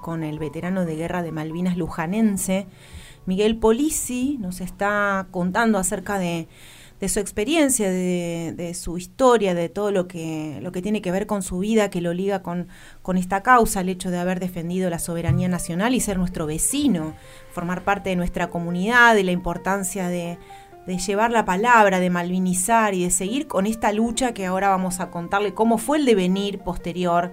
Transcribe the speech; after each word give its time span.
con 0.00 0.22
el 0.22 0.38
veterano 0.38 0.84
de 0.84 0.94
guerra 0.94 1.24
de 1.24 1.32
Malvinas 1.32 1.76
lujanense, 1.76 2.68
Miguel 3.26 3.56
Polisi, 3.56 4.38
nos 4.38 4.60
está 4.60 5.26
contando 5.32 5.78
acerca 5.78 6.20
de, 6.20 6.46
su 7.08 7.18
experiencia, 7.18 7.90
de, 7.90 8.72
su 8.74 8.96
historia, 8.96 9.54
de 9.54 9.68
todo 9.68 9.90
lo 9.90 10.06
que, 10.06 10.60
tiene 10.84 11.02
que 11.02 11.10
ver 11.10 11.26
con 11.26 11.42
su 11.42 11.58
vida, 11.58 11.90
que 11.90 12.00
lo 12.00 12.14
liga 12.14 12.42
con, 12.42 12.68
esta 13.16 13.42
causa, 13.42 13.80
el 13.80 13.88
hecho 13.88 14.12
de 14.12 14.18
haber 14.18 14.38
defendido 14.38 14.88
la 14.88 15.00
soberanía 15.00 15.48
nacional 15.48 15.96
y 15.96 16.00
ser 16.00 16.16
nuestro 16.16 16.46
vecino, 16.46 17.14
formar 17.50 17.82
parte 17.82 18.10
de 18.10 18.16
nuestra 18.16 18.48
comunidad, 18.50 19.16
y 19.16 19.24
la 19.24 19.32
importancia 19.32 20.06
de, 20.06 20.38
de 20.86 20.98
llevar 20.98 21.32
la 21.32 21.44
palabra, 21.44 21.98
de 21.98 22.10
malvinizar 22.10 22.94
y 22.94 23.02
de 23.02 23.10
seguir 23.10 23.48
con 23.48 23.66
esta 23.66 23.90
lucha 23.90 24.32
que 24.32 24.46
ahora 24.46 24.68
vamos 24.68 25.00
a 25.00 25.10
contarle 25.10 25.54
cómo 25.54 25.76
fue 25.76 25.98
el 25.98 26.04
devenir 26.04 26.60
posterior. 26.60 27.32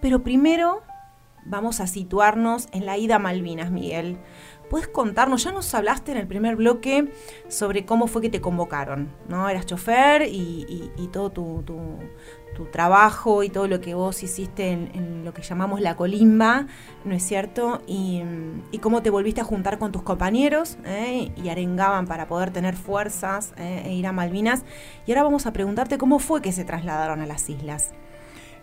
Pero 0.00 0.22
primero 0.22 0.82
vamos 1.44 1.80
a 1.80 1.86
situarnos 1.86 2.68
en 2.72 2.86
la 2.86 2.98
ida 2.98 3.16
a 3.16 3.18
Malvinas, 3.18 3.70
Miguel. 3.70 4.18
¿Puedes 4.72 4.88
contarnos? 4.88 5.44
Ya 5.44 5.52
nos 5.52 5.74
hablaste 5.74 6.12
en 6.12 6.18
el 6.18 6.26
primer 6.26 6.56
bloque 6.56 7.12
sobre 7.48 7.84
cómo 7.84 8.06
fue 8.06 8.22
que 8.22 8.30
te 8.30 8.40
convocaron, 8.40 9.10
¿no? 9.28 9.46
Eras 9.46 9.66
chofer 9.66 10.22
y, 10.22 10.90
todo 11.12 11.30
tu, 11.30 11.98
trabajo 12.70 13.42
y 13.42 13.50
todo 13.50 13.68
lo 13.68 13.82
que 13.82 13.92
vos 13.92 14.22
hiciste 14.22 14.70
en, 14.70 15.26
lo 15.26 15.34
que 15.34 15.42
llamamos 15.42 15.82
la 15.82 15.94
colimba, 15.94 16.68
¿no 17.04 17.14
es 17.14 17.22
cierto? 17.22 17.82
Y, 17.86 18.22
cómo 18.80 19.02
te 19.02 19.10
volviste 19.10 19.42
a 19.42 19.44
juntar 19.44 19.78
con 19.78 19.92
tus 19.92 20.02
compañeros 20.02 20.78
¿eh? 20.86 21.32
y 21.36 21.50
arengaban 21.50 22.06
para 22.06 22.26
poder 22.26 22.50
tener 22.50 22.74
fuerzas 22.74 23.52
¿eh? 23.58 23.82
e 23.84 23.92
ir 23.92 24.06
a 24.06 24.12
Malvinas. 24.12 24.64
Y 25.06 25.12
ahora 25.12 25.24
vamos 25.24 25.44
a 25.44 25.52
preguntarte 25.52 25.98
cómo 25.98 26.18
fue 26.18 26.40
que 26.40 26.50
se 26.50 26.64
trasladaron 26.64 27.20
a 27.20 27.26
las 27.26 27.50
islas. 27.50 27.90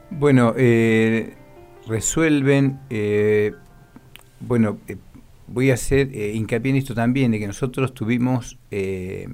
Bueno, 0.10 0.56
eh, 0.58 1.36
resuelven, 1.90 2.80
bueno, 4.40 4.78
voy 5.52 5.72
a 5.72 5.74
hacer 5.74 6.10
eh, 6.14 6.34
hincapié 6.34 6.72
en 6.72 6.78
esto 6.78 6.94
también, 6.94 7.32
de 7.32 7.40
que 7.40 7.48
nosotros 7.48 7.94
tuvimos 7.94 8.58
eh, 8.72 9.28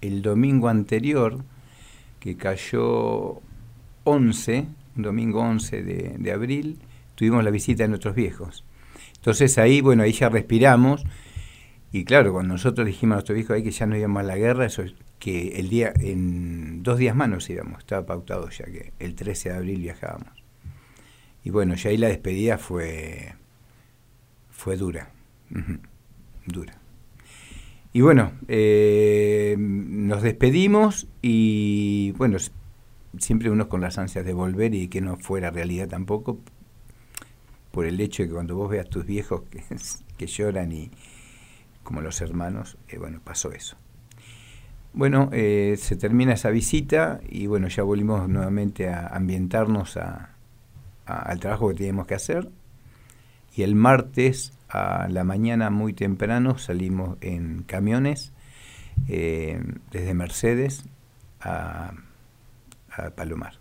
el 0.00 0.22
domingo 0.22 0.68
anterior, 0.68 1.44
que 2.20 2.36
cayó 2.36 3.40
11, 4.04 4.66
un 4.96 5.02
domingo 5.02 5.40
11 5.40 5.82
de, 5.82 6.32
abril, 6.32 6.78
tuvimos 7.14 7.44
la 7.44 7.50
visita 7.50 7.84
de 7.84 7.88
nuestros 7.88 8.14
viejos. 8.14 8.64
Entonces 9.16 9.58
ahí, 9.58 9.80
bueno, 9.80 10.02
ahí 10.02 10.12
ya 10.12 10.28
respiramos, 10.28 11.04
y 11.92 12.04
claro, 12.04 12.32
cuando 12.32 12.54
nosotros 12.54 12.86
dijimos 12.86 13.14
a 13.14 13.16
nuestros 13.16 13.36
viejos 13.36 13.56
ahí 13.56 13.62
que 13.62 13.70
ya 13.70 13.86
no 13.86 13.96
íbamos 13.96 14.20
a 14.20 14.24
la 14.24 14.36
guerra, 14.36 14.66
eso 14.66 14.82
es 14.82 14.94
que 15.18 15.60
el 15.60 15.68
día, 15.68 15.92
en 16.00 16.82
dos 16.82 16.98
días 16.98 17.14
más 17.14 17.28
nos 17.28 17.48
íbamos, 17.48 17.80
estaba 17.80 18.04
pautado 18.04 18.48
ya 18.50 18.64
que 18.64 18.92
el 18.98 19.14
13 19.14 19.50
de 19.50 19.54
abril 19.56 19.80
viajábamos. 19.80 20.41
Y 21.44 21.50
bueno, 21.50 21.74
ya 21.74 21.90
ahí 21.90 21.96
la 21.96 22.08
despedida 22.08 22.58
fue, 22.58 23.34
fue 24.50 24.76
dura 24.76 25.10
Dura. 26.46 26.74
Y 27.92 28.00
bueno, 28.00 28.32
eh, 28.48 29.54
nos 29.58 30.22
despedimos 30.22 31.08
y 31.20 32.12
bueno, 32.12 32.38
siempre 33.18 33.50
uno 33.50 33.68
con 33.68 33.80
las 33.82 33.98
ansias 33.98 34.24
de 34.24 34.32
volver 34.32 34.74
y 34.74 34.88
que 34.88 35.02
no 35.02 35.16
fuera 35.16 35.50
realidad 35.50 35.88
tampoco, 35.88 36.38
por 37.70 37.84
el 37.84 38.00
hecho 38.00 38.22
de 38.22 38.28
que 38.28 38.34
cuando 38.34 38.56
vos 38.56 38.70
veas 38.70 38.86
a 38.86 38.90
tus 38.90 39.04
viejos 39.04 39.42
que, 40.16 40.26
lloran 40.26 40.72
y 40.72 40.90
como 41.82 42.00
los 42.00 42.20
hermanos, 42.22 42.78
eh, 42.88 42.96
bueno, 42.96 43.20
pasó 43.22 43.52
eso. 43.52 43.76
Bueno, 44.94 45.28
eh, 45.32 45.76
se 45.78 45.96
termina 45.96 46.32
esa 46.34 46.50
visita 46.50 47.20
y 47.28 47.46
bueno, 47.46 47.68
ya 47.68 47.82
volvimos 47.82 48.28
nuevamente 48.28 48.88
a 48.88 49.08
ambientarnos 49.08 49.98
al 51.20 51.40
trabajo 51.40 51.68
que 51.68 51.74
teníamos 51.74 52.06
que 52.06 52.14
hacer. 52.14 52.48
Y 53.54 53.62
el 53.62 53.74
martes 53.74 54.52
a 54.68 55.06
la 55.08 55.24
mañana 55.24 55.70
muy 55.70 55.92
temprano 55.92 56.58
salimos 56.58 57.18
en 57.20 57.62
camiones 57.64 58.32
eh, 59.08 59.60
desde 59.90 60.14
Mercedes 60.14 60.84
a, 61.40 61.92
Palomar. 63.14 63.54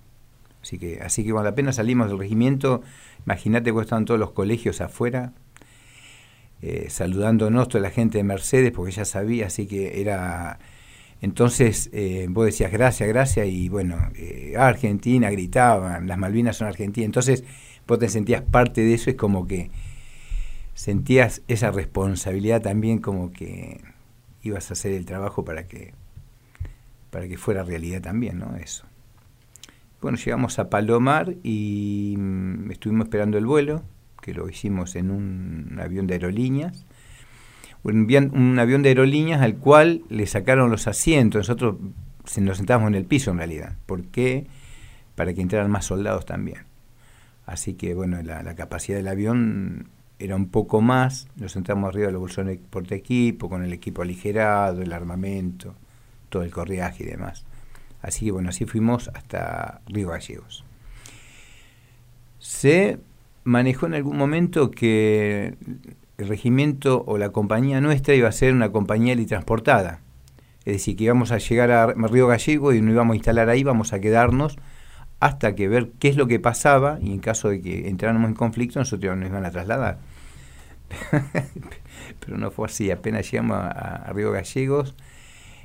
Así 0.62 0.78
que, 0.78 1.00
así 1.02 1.24
que 1.24 1.32
cuando 1.32 1.50
apenas 1.50 1.78
salimos 1.78 2.10
del 2.10 2.20
regimiento, 2.20 2.82
imagínate 3.26 3.74
que 3.74 3.80
estaban 3.80 4.04
todos 4.04 4.20
los 4.20 4.32
colegios 4.32 4.82
afuera, 4.82 5.32
eh, 6.62 6.90
saludándonos 6.90 7.70
toda 7.70 7.82
la 7.82 7.92
gente 7.92 8.18
de 8.18 8.26
Mercedes, 8.26 8.72
porque 8.74 8.92
ya 8.92 9.06
sabía, 9.06 9.48
así 9.48 9.68
que 9.68 10.02
era... 10.02 10.60
Entonces 11.22 11.90
eh, 11.94 12.28
vos 12.30 12.46
decías 12.46 12.72
gracias, 12.72 13.08
gracias, 13.08 13.48
y 13.48 13.70
bueno, 13.70 13.98
Argentina 14.58 15.30
gritaban, 15.30 16.08
las 16.08 16.18
Malvinas 16.18 16.58
son 16.58 16.68
Argentina, 16.68 17.06
entonces 17.06 17.44
vos 17.88 18.00
te 18.00 18.10
sentías 18.10 18.42
parte 18.42 18.82
de 18.82 18.96
eso, 18.96 19.12
es 19.12 19.16
como 19.16 19.46
que 19.46 19.70
sentías 20.74 21.44
esa 21.48 21.70
responsabilidad 21.70 22.62
también 22.62 22.98
como 22.98 23.32
que 23.32 23.82
ibas 24.42 24.72
a 24.72 24.74
hacer 24.74 24.94
el 24.94 25.06
trabajo 25.06 25.46
para 25.46 25.68
que 25.68 25.94
para 27.12 27.28
que 27.28 27.38
fuera 27.38 27.64
realidad 27.64 28.02
también, 28.02 28.40
¿no? 28.40 28.56
Eso. 28.56 28.86
Bueno, 30.02 30.18
llegamos 30.18 30.58
a 30.58 30.70
Palomar 30.70 31.36
y 31.44 32.16
mm, 32.18 32.72
estuvimos 32.72 33.06
esperando 33.06 33.38
el 33.38 33.46
vuelo, 33.46 33.84
que 34.22 34.34
lo 34.34 34.50
hicimos 34.50 34.96
en 34.96 35.12
un 35.12 35.78
avión 35.80 36.08
de 36.08 36.16
aerolíneas. 36.16 36.86
Un, 37.84 38.60
avión 38.60 38.84
de 38.84 38.90
aerolíneas 38.90 39.42
al 39.42 39.56
cual 39.56 40.04
le 40.10 40.28
sacaron 40.28 40.70
los 40.70 40.88
asientos. 40.88 41.40
Nosotros 41.40 41.78
nos 42.38 42.58
sentábamos 42.58 42.90
en 42.90 42.96
el 42.96 43.06
piso 43.06 43.32
en 43.32 43.38
realidad. 43.38 43.76
¿Por 43.86 44.04
qué? 44.06 44.48
Para 45.16 45.34
que 45.34 45.42
entraran 45.42 45.72
más 45.72 45.86
soldados 45.86 46.26
también. 46.26 46.66
Así 47.46 47.74
que, 47.74 47.94
bueno, 47.96 48.22
la, 48.22 48.56
capacidad 48.56 48.98
del 48.98 49.08
avión 49.08 49.90
era 50.20 50.36
un 50.36 50.50
poco 50.50 50.82
más, 50.82 51.28
nos 51.36 51.52
sentamos 51.52 51.90
arriba 51.90 52.08
de 52.08 52.14
los 52.14 52.22
bolsones 52.22 52.60
porte 52.70 52.96
equipo, 52.96 53.50
con 53.50 53.64
el 53.64 53.74
equipo 53.74 54.04
aligerado, 54.04 54.84
el 54.84 54.94
armamento, 54.94 55.74
todo 56.30 56.44
el 56.44 56.52
correaje 56.52 57.04
y 57.04 57.08
demás. 57.08 57.44
Así 58.02 58.26
que 58.26 58.32
bueno, 58.32 58.50
así 58.50 58.66
fuimos 58.66 59.10
hasta 59.14 59.82
Río 59.88 60.10
Gallegos. 60.10 60.64
Se 62.38 63.00
manejó 63.44 63.88
en 63.88 63.96
algún 63.96 64.18
momento 64.18 64.72
que 64.72 65.56
el 66.22 66.28
regimiento 66.28 67.04
o 67.08 67.18
la 67.18 67.32
compañía 67.32 67.82
nuestra 67.82 68.14
iba 68.14 68.30
a 68.30 68.32
ser 68.32 68.54
una 68.54 68.72
compañía 68.72 69.16
transportada. 69.26 70.02
Es 70.66 70.74
decir, 70.74 70.96
que 70.96 71.06
íbamos 71.06 71.32
a 71.32 71.40
llegar 71.40 71.72
a 71.72 71.88
Río 71.88 72.28
Gallego 72.28 72.74
y 72.74 72.82
no 72.82 72.92
íbamos 72.92 73.14
a 73.14 73.16
instalar 73.16 73.50
ahí, 73.50 73.64
vamos 73.64 73.94
a 73.94 74.00
quedarnos 74.00 74.58
hasta 75.20 75.56
que 75.56 75.68
ver 75.68 75.92
qué 76.00 76.10
es 76.10 76.18
lo 76.18 76.28
que 76.28 76.40
pasaba 76.40 77.00
y 77.02 77.12
en 77.12 77.20
caso 77.20 77.50
de 77.50 77.62
que 77.62 77.90
entráramos 77.90 78.30
en 78.30 78.36
conflicto 78.36 78.80
nosotros 78.80 79.18
nos 79.18 79.30
iban 79.30 79.46
a 79.46 79.52
trasladar. 79.52 80.00
Pero 82.20 82.38
no 82.38 82.52
fue 82.52 82.68
así, 82.68 82.92
apenas 82.92 83.32
llegamos 83.32 83.58
a, 83.58 84.12
Río 84.14 84.32
Gallegos, 84.32 84.96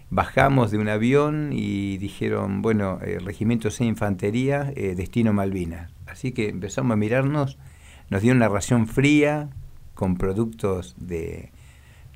bajamos 0.09 0.71
de 0.71 0.79
un 0.79 0.89
avión 0.89 1.51
y 1.53 1.99
dijeron, 1.99 2.63
bueno, 2.63 2.99
el 3.03 3.25
Regimiento 3.25 3.71
C 3.71 3.85
Infantería, 3.85 4.73
eh, 4.77 4.95
destino 4.95 5.33
Malvinas. 5.33 5.93
Así 6.07 6.33
que 6.33 6.49
empezamos 6.49 6.93
a 6.93 6.97
mirarnos, 6.97 7.59
nos 8.09 8.23
dieron 8.23 8.39
una 8.39 8.49
ración 8.49 8.87
fría 8.87 9.51
con 9.97 10.17
productos 10.17 10.95
de, 10.99 11.51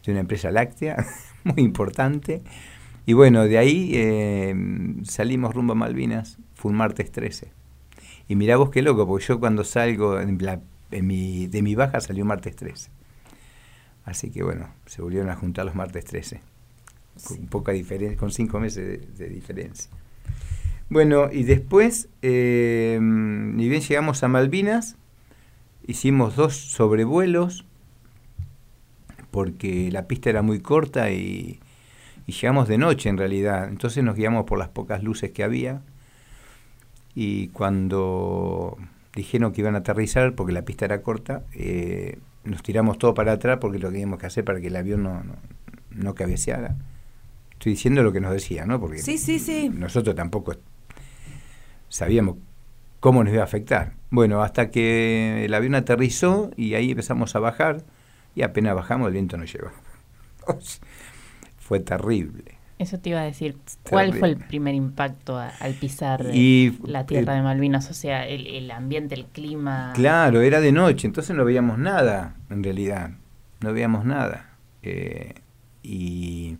una 0.06 0.20
empresa 0.20 0.52
láctea, 0.52 1.04
muy 1.44 1.64
importante. 1.64 2.42
Y 3.06 3.14
bueno, 3.14 3.44
de 3.44 3.58
ahí 3.58 3.90
eh, 3.94 4.54
salimos 5.02 5.54
rumbo 5.54 5.72
a 5.72 5.76
Malvinas, 5.76 6.38
fue 6.54 6.70
un 6.70 6.76
martes 6.76 7.10
13. 7.10 7.50
Y 8.28 8.36
mirá 8.36 8.56
vos 8.56 8.70
qué 8.70 8.82
loco, 8.82 9.08
porque 9.08 9.24
yo 9.26 9.40
cuando 9.40 9.64
salgo, 9.64 10.20
en 10.20 10.38
mi, 11.06 11.46
de 11.48 11.62
mi 11.62 11.74
baja 11.74 12.00
salió 12.00 12.24
martes 12.24 12.54
13. 12.54 12.90
Así 14.04 14.30
que 14.30 14.42
bueno, 14.42 14.68
se 14.86 15.02
volvieron 15.02 15.30
a 15.30 15.36
juntar 15.36 15.64
los 15.64 15.74
martes 15.74 16.04
13, 16.04 16.40
con 17.26 17.46
poca 17.46 17.72
diferencia, 17.72 18.18
con 18.18 18.30
cinco 18.30 18.60
meses 18.60 19.16
de, 19.18 19.28
diferencia. 19.28 19.90
Bueno, 20.88 21.30
y 21.32 21.44
después, 21.44 22.08
eh, 22.22 22.98
ni 23.00 23.68
bien 23.68 23.82
llegamos 23.82 24.22
a 24.22 24.28
Malvinas, 24.28 24.96
hicimos 25.86 26.36
dos 26.36 26.56
sobrevuelos, 26.56 27.64
porque 29.30 29.90
la 29.90 30.06
pista 30.06 30.30
era 30.30 30.42
muy 30.42 30.60
corta 30.60 31.10
y, 31.10 31.60
y, 32.26 32.32
llegamos 32.32 32.68
de 32.68 32.78
noche 32.78 33.08
en 33.08 33.18
realidad. 33.18 33.68
Entonces 33.68 34.02
nos 34.04 34.16
guiamos 34.16 34.44
por 34.44 34.58
las 34.58 34.68
pocas 34.68 35.02
luces 35.02 35.30
que 35.32 35.44
había. 35.44 35.82
Y 37.14 37.48
cuando 37.48 38.76
dijeron 39.14 39.52
que 39.52 39.60
iban 39.60 39.74
a 39.74 39.78
aterrizar, 39.78 40.34
porque 40.34 40.52
la 40.52 40.62
pista 40.62 40.84
era 40.84 41.02
corta, 41.02 41.44
eh, 41.54 42.18
nos 42.44 42.62
tiramos 42.62 42.98
todo 42.98 43.14
para 43.14 43.32
atrás 43.32 43.58
porque 43.60 43.78
lo 43.78 43.90
teníamos 43.90 44.18
que 44.18 44.26
hacer 44.26 44.44
para 44.44 44.60
que 44.60 44.68
el 44.68 44.76
avión 44.76 45.02
no, 45.02 45.22
no, 45.24 45.34
no 45.90 46.14
cabeceara. 46.14 46.76
Estoy 47.52 47.72
diciendo 47.72 48.02
lo 48.02 48.12
que 48.12 48.20
nos 48.20 48.32
decía, 48.32 48.64
¿no? 48.64 48.80
Porque 48.80 48.98
sí, 48.98 49.18
sí, 49.18 49.38
sí. 49.38 49.68
nosotros 49.68 50.16
tampoco 50.16 50.54
sabíamos 51.88 52.36
cómo 53.00 53.22
nos 53.22 53.32
iba 53.32 53.42
a 53.42 53.44
afectar. 53.44 53.94
Bueno, 54.10 54.42
hasta 54.42 54.70
que 54.70 55.44
el 55.44 55.52
avión 55.52 55.74
aterrizó 55.74 56.50
y 56.56 56.74
ahí 56.74 56.90
empezamos 56.90 57.36
a 57.36 57.40
bajar 57.40 57.84
y 58.34 58.42
apenas 58.42 58.74
bajamos 58.74 59.08
el 59.08 59.14
viento 59.14 59.36
nos 59.36 59.52
llevó. 59.52 59.70
Fue 61.58 61.80
terrible, 61.80 62.58
Eso 62.78 62.98
te 62.98 63.10
iba 63.10 63.20
a 63.20 63.24
decir. 63.24 63.56
¿Cuál 63.88 64.12
fue 64.12 64.28
el 64.28 64.36
primer 64.36 64.74
impacto 64.74 65.38
al 65.38 65.74
pisar 65.74 66.24
la 66.24 67.06
tierra 67.06 67.34
de 67.34 67.42
Malvinas? 67.42 67.88
O 67.90 67.94
sea, 67.94 68.26
el, 68.26 68.68
ambiente, 68.72 69.14
el 69.14 69.26
clima. 69.26 69.92
Claro, 69.94 70.40
era 70.40 70.60
de 70.60 70.72
noche, 70.72 71.06
entonces 71.06 71.36
no 71.36 71.44
veíamos 71.44 71.78
nada, 71.78 72.34
en 72.50 72.64
realidad. 72.64 73.12
No 73.60 73.72
veíamos 73.72 74.04
nada. 74.04 74.56
Eh, 74.82 75.34
y 75.82 76.56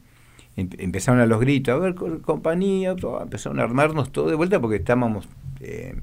em, 0.56 0.68
empezaron 0.78 1.20
a 1.20 1.26
los 1.26 1.40
gritos, 1.40 1.74
a 1.74 1.78
ver, 1.78 1.94
compañía, 2.22 2.94
empezaron 3.22 3.58
a 3.58 3.62
armarnos 3.64 4.12
todo 4.12 4.28
de 4.28 4.36
vuelta 4.36 4.60
porque 4.60 4.76
estábamos, 4.76 5.28
eh, 5.60 5.96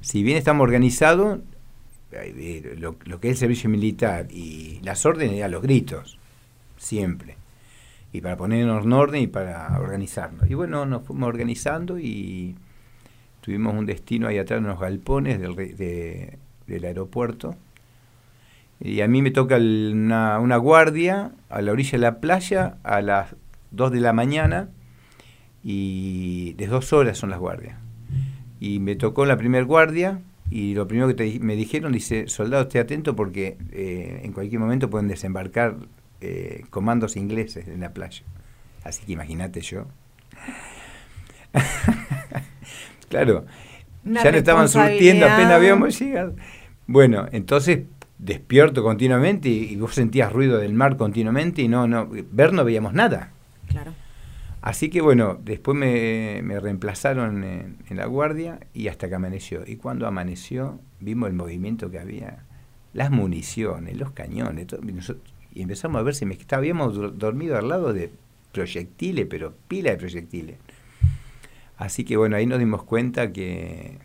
si 0.00 0.22
bien 0.22 0.36
estamos 0.36 0.64
organizados, 0.64 1.40
lo, 2.76 3.20
que 3.20 3.28
es 3.28 3.32
el 3.32 3.36
servicio 3.36 3.70
militar 3.70 4.28
y 4.30 4.80
las 4.82 5.04
órdenes 5.06 5.36
eran 5.36 5.50
los 5.50 5.62
gritos, 5.62 6.18
siempre 6.76 7.36
y 8.16 8.20
para 8.22 8.36
ponernos 8.36 8.84
en 8.84 8.92
orden 8.92 9.22
y 9.22 9.26
para 9.26 9.78
organizarnos. 9.78 10.48
Y 10.48 10.54
bueno, 10.54 10.86
nos 10.86 11.02
fuimos 11.02 11.28
organizando 11.28 11.98
y 11.98 12.56
tuvimos 13.42 13.74
un 13.74 13.84
destino 13.84 14.28
ahí 14.28 14.38
atrás 14.38 14.58
en 14.58 14.66
los 14.66 14.80
galpones 14.80 15.38
del, 15.38 16.38
del 16.66 16.84
aeropuerto. 16.84 17.56
Y 18.80 19.02
a 19.02 19.08
mí 19.08 19.20
me 19.20 19.30
toca 19.30 19.56
una, 19.56 20.38
una, 20.38 20.56
guardia 20.56 21.32
a 21.50 21.60
la 21.60 21.72
orilla 21.72 21.92
de 21.92 21.98
la 21.98 22.20
playa 22.20 22.78
a 22.84 23.02
las 23.02 23.36
2 23.72 23.92
de 23.92 24.00
la 24.00 24.12
mañana 24.12 24.68
y 25.62 26.54
de 26.54 26.66
dos 26.66 26.92
horas 26.92 27.18
son 27.18 27.30
las 27.30 27.38
guardias. 27.38 27.78
Y 28.60 28.78
me 28.78 28.96
tocó 28.96 29.26
la 29.26 29.36
primer 29.36 29.64
guardia 29.66 30.20
y 30.50 30.74
lo 30.74 30.86
primero 30.86 31.14
que 31.14 31.38
me 31.40 31.56
dijeron, 31.56 31.92
dice, 31.92 32.28
soldado, 32.28 32.62
esté 32.64 32.78
atento 32.78 33.16
porque 33.16 33.56
eh, 33.72 34.20
en 34.22 34.32
cualquier 34.32 34.60
momento 34.60 34.88
pueden 34.88 35.08
desembarcar 35.08 35.76
eh, 36.20 36.64
comandos 36.70 37.16
ingleses 37.16 37.66
en 37.68 37.80
la 37.80 37.92
playa. 37.92 38.22
Así 38.84 39.04
que 39.04 39.12
imagínate 39.12 39.60
yo. 39.60 39.86
claro, 43.08 43.46
ya 44.04 44.30
no 44.30 44.38
estaban 44.38 44.68
surtiendo, 44.68 45.26
apenas 45.26 45.52
habíamos 45.52 45.98
llegado. 45.98 46.36
Bueno, 46.86 47.26
entonces 47.32 47.80
despierto 48.18 48.82
continuamente 48.82 49.48
y, 49.48 49.76
vos 49.76 49.94
sentías 49.94 50.32
ruido 50.32 50.58
del 50.58 50.74
mar 50.74 50.96
continuamente 50.96 51.62
y 51.62 51.68
no, 51.68 51.88
no, 51.88 52.08
ver 52.30 52.52
no 52.52 52.64
veíamos 52.64 52.92
nada. 52.92 53.32
Claro. 53.68 53.92
Así 54.66 54.90
que 54.90 55.00
bueno, 55.00 55.38
después 55.44 55.78
me, 55.78 56.42
reemplazaron 56.58 57.44
en, 57.44 57.76
la 57.88 58.06
guardia 58.06 58.58
y 58.74 58.88
hasta 58.88 59.08
que 59.08 59.14
amaneció. 59.14 59.62
Y 59.64 59.76
cuando 59.76 60.08
amaneció, 60.08 60.80
vimos 60.98 61.28
el 61.28 61.36
movimiento 61.36 61.88
que 61.88 62.00
había, 62.00 62.42
las 62.92 63.12
municiones, 63.12 63.96
los 63.96 64.10
cañones, 64.10 64.66
todo, 64.66 64.80
nosotros, 64.82 65.32
y 65.54 65.62
empezamos 65.62 66.00
a 66.00 66.02
ver 66.02 66.16
si 66.16 66.26
me 66.26 66.36
habíamos 66.50 67.16
dormido 67.16 67.56
al 67.56 67.68
lado 67.68 67.92
de 67.92 68.10
proyectiles, 68.50 69.28
pero 69.30 69.54
pila 69.68 69.92
de 69.92 69.98
proyectiles. 69.98 70.56
Así 71.76 72.04
que 72.04 72.16
bueno, 72.16 72.34
ahí 72.34 72.46
nos 72.46 72.58
dimos 72.58 72.82
cuenta 72.82 73.32
que, 73.32 73.98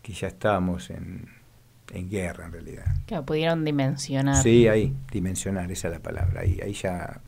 que 0.00 0.14
ya 0.14 0.28
estábamos 0.28 0.88
en, 0.88 1.28
en 1.92 2.08
guerra 2.08 2.46
en 2.46 2.52
realidad. 2.52 2.96
Claro, 3.04 3.26
pudieron 3.26 3.62
dimensionar. 3.62 4.42
Sí, 4.42 4.68
ahí, 4.68 4.94
dimensionar, 5.12 5.70
esa 5.70 5.88
es 5.88 5.92
la 5.92 6.00
palabra, 6.00 6.40
ahí, 6.40 6.58
ahí 6.64 6.72
ya 6.72 7.20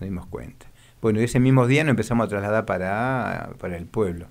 nos 0.00 0.08
dimos 0.08 0.24
cuenta. 0.28 0.68
Bueno, 1.04 1.20
ese 1.20 1.38
mismo 1.38 1.66
día 1.66 1.84
nos 1.84 1.90
empezamos 1.90 2.24
a 2.24 2.28
trasladar 2.30 2.64
para, 2.64 3.50
para 3.58 3.76
el 3.76 3.84
pueblo. 3.84 4.28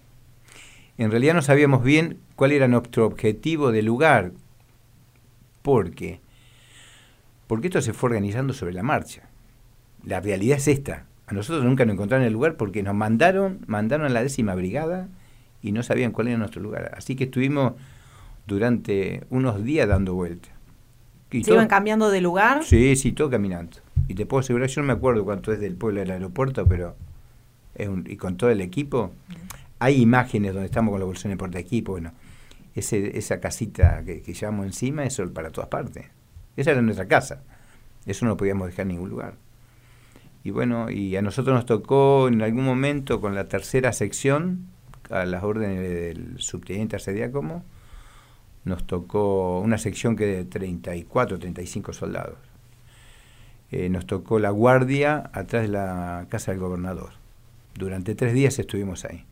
En 0.98 1.12
realidad 1.12 1.36
no 1.36 1.44
sabíamos 1.44 1.84
bien 1.84 2.18
cuál 2.36 2.52
era 2.52 2.68
nuestro 2.68 3.06
objetivo 3.06 3.72
de 3.72 3.84
lugar, 3.84 4.32
porque 5.62 6.20
porque 7.46 7.68
esto 7.68 7.80
se 7.80 7.94
fue 7.94 8.08
organizando 8.08 8.54
sobre 8.54 8.74
la 8.74 8.82
marcha. 8.82 9.22
La 10.04 10.20
realidad 10.20 10.58
es 10.58 10.68
esta. 10.68 11.06
A 11.28 11.36
nosotros 11.36 11.64
nunca 11.64 11.86
nos 11.86 11.94
encontraron 11.94 12.24
en 12.24 12.30
el 12.30 12.34
lugar 12.34 12.58
porque 12.58 12.82
nos 12.82 12.96
mandaron, 12.96 13.60
mandaron 13.68 14.08
a 14.08 14.10
la 14.10 14.24
décima 14.24 14.56
brigada 14.56 15.10
y 15.62 15.74
no 15.74 15.84
sabían 15.84 16.12
cuál 16.12 16.30
era 16.30 16.40
nuestro 16.40 16.60
lugar. 16.60 16.92
Así 16.98 17.16
que 17.16 17.26
estuvimos 17.26 17.74
durante 18.48 19.22
unos 19.30 19.64
días 19.64 19.88
dando 19.88 20.16
vueltas. 20.16 20.52
¿Se 21.30 21.54
iban 21.54 21.68
cambiando 21.68 22.10
de 22.10 22.22
lugar? 22.22 22.64
Sí, 22.64 22.96
sí, 22.96 23.12
todo 23.12 23.30
caminando. 23.30 23.83
Y 24.08 24.16
te 24.16 24.26
puedo 24.26 24.42
asegurar, 24.42 24.68
yo 24.70 24.82
no 24.82 24.88
me 24.88 24.94
acuerdo 24.94 25.24
cuánto 25.24 25.52
es 25.54 25.60
del 25.60 25.76
pueblo 25.76 26.02
al 26.02 26.12
aeropuerto, 26.12 26.68
pero 26.68 26.96
es 27.76 27.90
y 28.06 28.18
con 28.18 28.38
todo 28.38 28.50
el 28.50 28.62
equipo. 28.62 29.12
Hay 29.80 30.02
imágenes 30.02 30.54
donde 30.54 30.66
estamos 30.68 30.92
con 30.92 31.00
la 31.00 31.06
bolsón 31.06 31.36
de 31.36 31.60
equipo. 31.60 31.94
Bueno, 31.94 32.12
ese, 32.76 33.18
esa 33.18 33.40
casita 33.40 34.04
que, 34.06 34.22
llevamos 34.22 34.66
encima, 34.66 35.04
eso 35.06 35.32
para 35.34 35.52
todas 35.52 35.70
partes. 35.70 36.06
Esa 36.56 36.72
era 36.72 36.82
nuestra 36.82 37.08
casa. 37.08 37.44
Eso 38.06 38.26
no 38.26 38.32
lo 38.32 38.38
podíamos 38.38 38.68
dejar 38.68 38.84
en 38.84 38.90
ningún 38.90 39.10
lugar. 39.10 39.36
Y 40.44 40.52
bueno, 40.52 40.90
y 40.90 41.16
a 41.16 41.22
nosotros 41.22 41.56
nos 41.56 41.66
tocó 41.66 42.28
en 42.28 42.42
algún 42.42 42.66
momento 42.66 43.22
con 43.22 43.34
la 43.34 43.48
tercera 43.48 43.94
sección, 43.94 44.68
a 45.10 45.26
las 45.26 45.44
órdenes 45.44 45.80
del 45.80 46.40
subteniente 46.40 46.98
Arcediácomo, 46.98 47.64
nos 48.66 48.86
tocó 48.86 49.60
una 49.60 49.78
sección 49.78 50.16
que 50.16 50.26
de 50.26 50.46
34, 50.46 51.40
35 51.40 51.94
soldados. 51.94 52.38
Eh, 53.76 53.90
nos 53.90 54.06
tocó 54.06 54.38
la 54.38 54.52
guardia 54.52 55.32
atrás 55.34 55.64
de 55.64 55.68
la 55.68 56.28
casa 56.30 56.52
del 56.52 56.60
gobernador. 56.60 57.14
Durante 57.74 58.14
tres 58.14 58.36
días 58.36 58.60
estuvimos 58.60 59.04
ahí, 59.04 59.26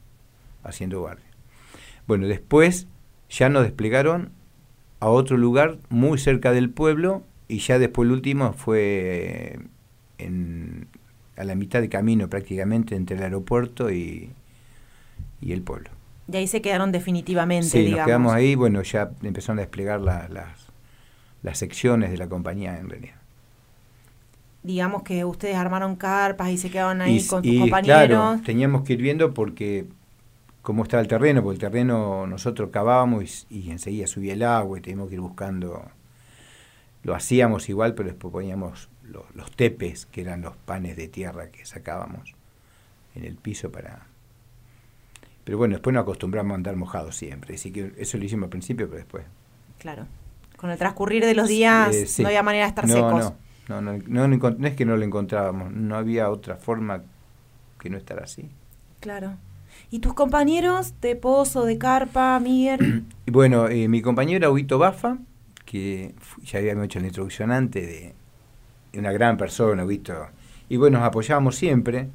haciendo 0.64 1.00
guardia. 1.00 1.28
Bueno, 2.08 2.26
después 2.26 2.88
ya 3.30 3.50
nos 3.50 3.62
desplegaron 3.62 4.32
a 5.00 5.10
otro 5.10 5.38
lugar 5.38 5.78
muy 5.90 6.18
cerca 6.18 6.54
del 6.54 6.72
pueblo 6.72 7.22
y 7.48 7.60
ya 7.60 7.78
después 7.78 8.08
el 8.08 8.14
último 8.14 8.54
fue 8.54 9.60
en, 10.18 10.88
a 11.38 11.44
la 11.44 11.54
mitad 11.54 11.80
de 11.80 11.90
camino 11.90 12.28
prácticamente 12.28 12.96
entre 12.96 13.18
el 13.18 13.22
aeropuerto 13.22 13.92
y, 13.92 14.32
y 15.40 15.52
el 15.52 15.62
pueblo. 15.62 15.92
Y 16.32 16.36
ahí 16.36 16.48
se 16.48 16.64
quedaron 16.64 16.92
definitivamente, 16.92 17.68
sí, 17.68 17.92
nos 17.92 18.06
quedamos 18.08 18.34
ahí, 18.34 18.56
bueno, 18.56 18.82
ya 18.82 19.12
empezaron 19.22 19.60
a 19.60 19.62
desplegar 19.62 20.02
las, 20.02 20.32
las 21.44 21.58
secciones 21.60 22.10
de 22.10 22.18
la 22.18 22.28
compañía 22.28 22.80
en 22.80 22.90
realidad. 22.90 23.21
Digamos 24.64 25.04
que 25.04 25.26
ustedes 25.26 25.56
armaron 25.56 25.96
carpas 25.96 26.50
y 26.50 26.58
se 26.58 26.70
quedaban 26.70 27.02
ahí 27.02 27.26
con 27.26 27.42
tus 27.42 27.60
compañeros. 27.60 28.08
Claro, 28.08 28.42
teníamos 28.46 28.84
que 28.84 28.94
ir 28.94 29.02
viendo 29.02 29.34
porque 29.34 29.88
cómo 30.62 30.84
estaba 30.84 31.02
el 31.02 31.08
terreno, 31.08 31.42
porque 31.42 31.56
el 31.56 31.60
terreno 31.60 32.28
nosotros 32.28 32.70
cavábamos 32.72 33.48
y, 33.50 33.72
enseguida 33.72 34.08
subía 34.08 34.34
el 34.34 34.44
agua 34.44 34.78
y 34.78 34.82
teníamos 34.82 35.10
que 35.10 35.16
ir 35.16 35.22
buscando. 35.22 35.90
Lo 37.04 37.16
hacíamos 37.16 37.70
igual, 37.70 37.96
pero 37.96 38.10
después 38.10 38.32
poníamos 38.32 38.90
los 39.34 39.52
tepes, 39.52 40.06
que 40.06 40.22
eran 40.22 40.42
los 40.42 40.56
panes 40.56 40.96
de 40.96 41.08
tierra 41.08 41.50
que 41.50 41.66
sacábamos 41.66 42.36
en 43.16 43.26
el 43.26 43.36
piso 43.36 43.72
para... 43.72 44.06
Pero 45.44 45.58
bueno, 45.58 45.74
después 45.74 45.94
nos 45.94 46.04
acostumbramos 46.04 46.52
a 46.52 46.56
andar 46.56 46.76
mojados 46.76 47.16
siempre, 47.18 47.56
así 47.56 47.72
que 47.72 47.94
eso 47.98 48.18
lo 48.18 48.24
hicimos 48.24 48.46
al 48.46 48.52
principio, 48.52 48.88
pero 48.88 48.98
después. 49.00 49.26
Claro. 49.80 50.06
Con 50.56 50.70
el 50.70 50.78
transcurrir 50.78 51.26
de 51.26 51.34
los 51.34 51.48
días 51.48 51.96
eh, 51.96 52.22
no 52.22 52.28
había 52.28 52.44
manera 52.44 52.66
de 52.66 52.70
estar 52.70 52.88
secos. 52.88 53.26
No, 53.26 53.36
no, 53.80 53.98
no, 53.98 54.28
no, 54.28 54.28
no 54.28 54.68
es 54.68 54.76
que 54.76 54.86
no 54.86 54.98
lo 54.98 55.06
encontrábamos, 55.06 55.72
no 55.72 55.96
había 55.96 56.30
otra 56.30 56.58
forma 56.58 57.04
que 57.80 57.90
no 57.90 57.98
estar 57.98 58.22
así. 58.22 58.50
Claro. 59.00 59.38
¿Y 59.90 60.00
tus 60.00 60.14
compañeros 60.14 60.94
de 61.02 61.16
pozo, 61.16 61.66
de 61.66 61.78
carpa, 61.78 62.40
Miguel? 62.40 63.04
Bueno, 63.32 63.70
eh, 63.70 63.88
mi 63.88 64.02
compañero 64.02 64.52
Huito 64.52 64.78
Bafa, 64.78 65.18
que 65.64 66.14
ya 66.44 66.60
habíamos 66.60 66.86
hecho 66.86 67.00
la 67.00 67.08
introducción 67.08 67.50
antes 67.50 67.88
de, 67.88 68.14
una 69.00 69.14
gran 69.14 69.38
persona, 69.38 69.86
Huito. 69.86 70.28
Y 70.68 70.76
bueno, 70.76 71.00
nos 71.00 71.08
apoyábamos 71.08 71.56
siempre. 71.56 72.10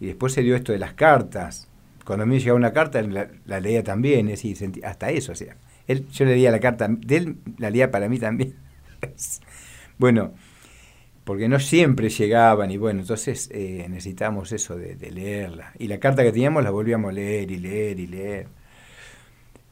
Y 0.00 0.06
después 0.06 0.32
se 0.32 0.42
dio 0.42 0.56
esto 0.56 0.72
de 0.72 0.78
las 0.78 0.94
cartas. 0.94 1.68
Cuando 2.04 2.24
a 2.24 2.26
mí 2.26 2.38
llegaba 2.38 2.56
una 2.56 2.72
carta, 2.72 3.00
la, 3.02 3.60
leía 3.60 3.84
también, 3.84 4.28
es 4.28 4.42
decir, 4.42 4.84
hasta 4.84 5.10
eso. 5.10 5.32
O 5.32 5.36
sea, 5.36 5.56
él, 5.86 6.08
yo 6.08 6.24
leía 6.24 6.50
la 6.50 6.58
carta 6.58 6.88
de 6.88 7.16
él, 7.16 7.36
la 7.58 7.70
leía 7.70 7.92
para 7.92 8.08
mí 8.08 8.18
también. 8.18 8.56
bueno, 9.98 10.32
porque 11.24 11.48
no 11.48 11.58
siempre 11.58 12.10
llegaban 12.10 12.70
y 12.70 12.76
bueno, 12.76 13.00
entonces 13.00 13.50
eh, 13.52 13.88
eso 14.52 14.76
de, 14.76 15.10
leerla. 15.10 15.72
Y 15.78 15.88
la 15.88 15.98
carta 15.98 16.22
que 16.22 16.32
teníamos 16.32 16.62
la 16.62 16.70
volvíamos 16.70 17.10
a 17.10 17.12
leer 17.12 17.50
y 17.50 17.56
leer 17.58 17.98
y 17.98 18.06
leer, 18.06 18.46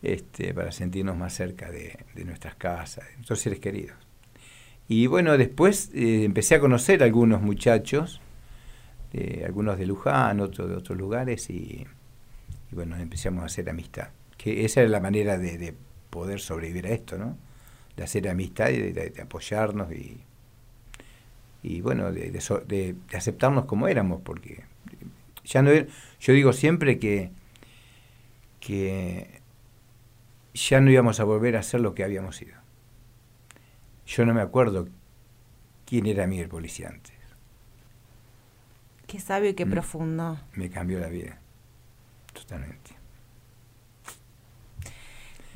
este, 0.02 0.54
para 0.54 0.72
sentirnos 0.72 1.16
más 1.16 1.34
cerca 1.34 1.70
de, 1.70 2.04
nuestras 2.24 2.54
casas, 2.54 3.06
de 3.06 3.14
nuestros 3.16 3.40
seres 3.40 3.60
queridos. 3.60 3.96
Y 4.88 5.06
bueno, 5.06 5.36
después 5.36 5.90
eh, 5.94 6.24
empecé 6.24 6.54
a 6.56 6.60
conocer 6.60 7.02
a 7.02 7.06
algunos 7.06 7.42
muchachos, 7.42 8.20
algunos 9.44 9.76
de 9.76 9.84
Luján, 9.84 10.40
otros 10.40 10.70
de 10.70 10.74
otros 10.74 10.96
lugares, 10.96 11.50
y, 11.50 11.86
bueno, 12.70 12.96
empezamos 12.96 13.42
a 13.42 13.46
hacer 13.46 13.68
amistad. 13.68 14.08
Que 14.38 14.64
esa 14.64 14.80
era 14.80 14.88
la 14.88 15.00
manera 15.00 15.36
de, 15.36 15.74
poder 16.08 16.40
sobrevivir 16.40 16.86
a 16.86 16.90
esto, 16.90 17.18
¿no? 17.18 17.36
De 17.96 18.04
hacer 18.04 18.28
amistad 18.28 18.70
y 18.70 18.78
de 18.78 19.12
apoyarnos 19.22 19.92
y 19.92 20.22
y 21.62 21.80
bueno, 21.80 22.10
de, 22.12 22.30
de, 22.30 22.96
aceptarnos 23.14 23.66
como 23.66 23.86
éramos, 23.86 24.20
porque 24.22 24.64
ya 25.44 25.62
no 25.62 25.70
yo 25.72 26.32
digo 26.32 26.52
siempre 26.52 26.98
que, 26.98 27.30
que 28.58 29.40
ya 30.54 30.80
no 30.80 30.90
íbamos 30.90 31.20
a 31.20 31.24
volver 31.24 31.56
a 31.56 31.62
ser 31.62 31.80
lo 31.80 31.94
que 31.94 32.02
habíamos 32.02 32.36
sido. 32.36 32.56
Yo 34.06 34.26
no 34.26 34.34
me 34.34 34.40
acuerdo 34.40 34.88
quién 35.86 36.06
era 36.06 36.26
Miguel 36.26 36.48
Policía 36.48 36.88
antes. 36.88 37.14
Qué 39.06 39.20
sabio 39.20 39.50
y 39.50 39.54
qué 39.54 39.66
mm. 39.66 39.70
profundo. 39.70 40.40
Me 40.54 40.68
cambió 40.68 40.98
la 40.98 41.08
vida, 41.08 41.38
totalmente. 42.32 42.90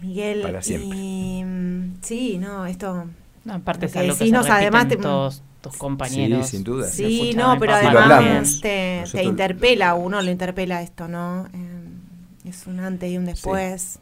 Miguel, 0.01 0.43
Para 0.43 0.63
siempre. 0.63 0.97
Y, 0.97 1.43
mm, 1.45 1.99
sí, 2.03 2.39
no, 2.39 2.67
esto... 2.67 3.09
No, 3.45 3.55
aparte 3.55 3.87
es 3.87 3.97
algo 3.97 4.17
que 4.17 4.29
se 4.29 4.37
además 4.37 4.89
todos 5.01 5.43
tus 5.71 5.79
compañeros. 5.79 6.47
Sí, 6.47 6.57
sin 6.57 6.65
duda. 6.65 6.89
Sí, 6.89 7.33
no, 7.35 7.59
pero 7.59 7.75
además 7.75 8.61
te, 8.61 9.05
te, 9.11 9.25
interpela, 9.25 9.95
uno 9.95 10.23
lo 10.23 10.31
interpela 10.31 10.83
esto, 10.83 11.09
¿no? 11.09 11.47
Eh, 11.53 12.49
es 12.49 12.67
un 12.67 12.81
antes 12.81 13.11
y 13.11 13.19
un 13.19 13.25
después, 13.25 13.99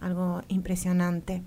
algo 0.00 0.42
impresionante. 0.48 1.42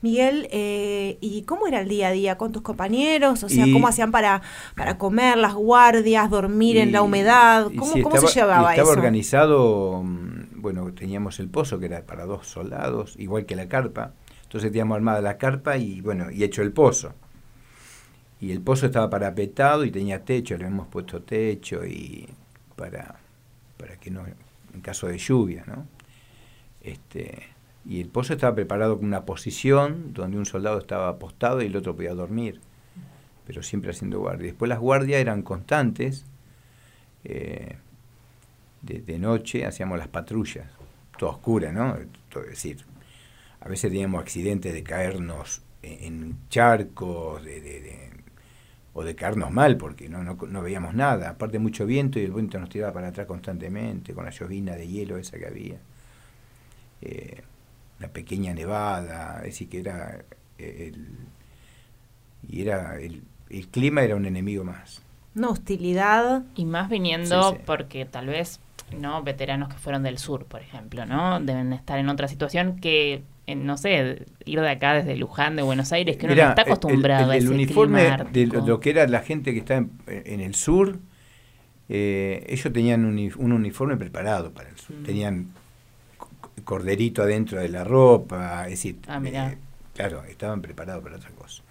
Miguel, 0.00 0.48
eh, 0.50 1.18
¿y 1.20 1.42
cómo 1.42 1.66
era 1.66 1.80
el 1.80 1.88
día 1.88 2.08
a 2.08 2.12
día 2.12 2.38
con 2.38 2.52
tus 2.52 2.62
compañeros? 2.62 3.42
O 3.42 3.48
sea, 3.48 3.66
¿cómo 3.72 3.88
hacían 3.88 4.10
para, 4.10 4.42
para 4.76 4.98
comer, 4.98 5.38
las 5.38 5.54
guardias, 5.54 6.30
dormir 6.30 6.76
en 6.76 6.92
la 6.92 7.02
humedad? 7.02 7.70
¿Cómo, 7.76 7.92
se 7.92 8.34
llevaba 8.34 8.72
eso? 8.72 8.82
Estaba 8.82 8.96
organizado, 8.96 10.02
mm, 10.04 10.60
bueno, 10.60 10.92
teníamos 10.92 11.38
el 11.40 11.48
pozo 11.48 11.78
que 11.78 11.86
era 11.86 12.04
para 12.04 12.24
dos 12.24 12.46
soldados, 12.46 13.14
igual 13.18 13.46
que 13.46 13.56
la 13.56 13.68
carpa. 13.68 14.12
Entonces 14.44 14.70
teníamos 14.70 14.96
armada 14.96 15.20
la 15.20 15.38
carpa 15.38 15.76
y, 15.76 16.00
bueno, 16.00 16.30
y 16.30 16.44
hecho 16.44 16.62
el 16.62 16.72
pozo. 16.72 17.14
Y 18.42 18.50
el 18.50 18.60
pozo 18.60 18.86
estaba 18.86 19.08
parapetado 19.08 19.84
y 19.84 19.92
tenía 19.92 20.24
techo, 20.24 20.56
le 20.56 20.66
hemos 20.66 20.88
puesto 20.88 21.22
techo 21.22 21.86
y 21.86 22.28
para, 22.74 23.14
para 23.78 23.96
que 23.98 24.10
no, 24.10 24.24
en 24.74 24.80
caso 24.80 25.06
de 25.06 25.16
lluvia, 25.16 25.62
¿no? 25.64 25.86
Este, 26.80 27.44
y 27.84 28.00
el 28.00 28.08
pozo 28.08 28.32
estaba 28.32 28.52
preparado 28.56 28.96
con 28.96 29.06
una 29.06 29.24
posición 29.24 30.12
donde 30.12 30.38
un 30.38 30.44
soldado 30.44 30.80
estaba 30.80 31.08
apostado 31.08 31.62
y 31.62 31.66
el 31.66 31.76
otro 31.76 31.94
podía 31.94 32.14
dormir, 32.14 32.60
pero 33.46 33.62
siempre 33.62 33.92
haciendo 33.92 34.18
guardia. 34.18 34.48
Después 34.48 34.68
las 34.68 34.80
guardias 34.80 35.20
eran 35.20 35.42
constantes, 35.42 36.24
eh, 37.22 37.76
de, 38.82 39.18
noche 39.20 39.66
hacíamos 39.66 39.98
las 39.98 40.08
patrullas, 40.08 40.66
toda 41.16 41.30
oscura, 41.30 41.70
¿no? 41.70 41.96
Es 41.96 42.48
decir, 42.48 42.84
a 43.60 43.68
veces 43.68 43.92
teníamos 43.92 44.20
accidentes 44.20 44.72
de 44.72 44.82
caernos 44.82 45.62
en, 45.82 46.38
charcos, 46.48 47.44
de, 47.44 48.11
o 48.94 49.02
de 49.04 49.14
caernos 49.14 49.50
mal, 49.50 49.76
porque 49.76 50.08
no, 50.08 50.22
no, 50.22 50.62
veíamos 50.62 50.94
nada. 50.94 51.30
Aparte 51.30 51.58
mucho 51.58 51.86
viento 51.86 52.18
y 52.18 52.24
el 52.24 52.32
viento 52.32 52.58
nos 52.58 52.68
tiraba 52.68 52.92
para 52.92 53.08
atrás 53.08 53.26
constantemente, 53.26 54.12
con 54.12 54.24
la 54.24 54.30
llovina 54.30 54.74
de 54.74 54.86
hielo 54.86 55.16
esa 55.16 55.38
que 55.38 55.46
había. 55.46 55.78
Eh, 57.00 57.42
la 57.98 58.08
pequeña 58.08 58.52
nevada, 58.52 59.38
es 59.38 59.44
decir, 59.44 59.68
que 59.68 59.80
era 59.80 60.24
eh, 60.58 60.92
el, 60.92 61.08
y 62.48 62.62
era 62.62 62.98
el, 63.00 63.22
el 63.48 63.68
clima 63.68 64.02
era 64.02 64.16
un 64.16 64.26
enemigo 64.26 64.64
más. 64.64 65.02
Una 65.34 65.48
hostilidad. 65.48 66.42
Y 66.54 66.64
más 66.66 66.90
viniendo 66.90 67.58
porque 67.64 68.04
tal 68.04 68.26
vez, 68.26 68.60
¿no? 68.94 69.22
Veteranos 69.22 69.68
que 69.68 69.76
fueron 69.76 70.02
del 70.02 70.18
sur, 70.18 70.46
por 70.46 70.60
ejemplo, 70.60 71.06
¿no? 71.06 71.40
Deben 71.40 71.72
estar 71.72 71.98
en 71.98 72.08
otra 72.08 72.28
situación 72.28 72.76
que, 72.78 73.22
no 73.54 73.76
sé, 73.76 74.26
ir 74.44 74.60
de 74.60 74.70
acá 74.70 74.94
desde 74.94 75.16
Luján, 75.16 75.56
de 75.56 75.62
Buenos 75.62 75.92
Aires, 75.92 76.16
que 76.16 76.26
uno 76.26 76.34
no 76.34 76.48
está 76.48 76.62
acostumbrado 76.62 77.30
a 77.30 77.36
ese 77.36 77.48
uniforme 77.48 78.16
de 78.32 78.46
lo, 78.46 78.80
que 78.80 78.90
era 78.90 79.06
la 79.06 79.20
gente 79.20 79.52
que 79.52 79.58
está 79.60 79.84
en, 80.06 80.40
el 80.40 80.54
sur, 80.54 80.98
eh, 81.88 82.44
ellos 82.48 82.72
tenían 82.72 83.04
un, 83.04 83.52
uniforme 83.52 83.96
preparado 83.96 84.52
para 84.52 84.68
el 84.68 84.76
sur. 84.76 84.96
Mm. 84.96 85.02
Tenían 85.04 85.48
corderito 86.64 87.22
adentro 87.22 87.60
de 87.60 87.68
la 87.68 87.84
ropa, 87.84 88.64
es 88.64 88.70
decir, 88.70 88.98
ah, 89.08 89.20
eh, 89.24 89.58
claro, 89.94 90.22
estaban 90.24 90.62
preparados 90.62 91.02
para 91.02 91.16
otra 91.16 91.30
cosa. 91.30 91.62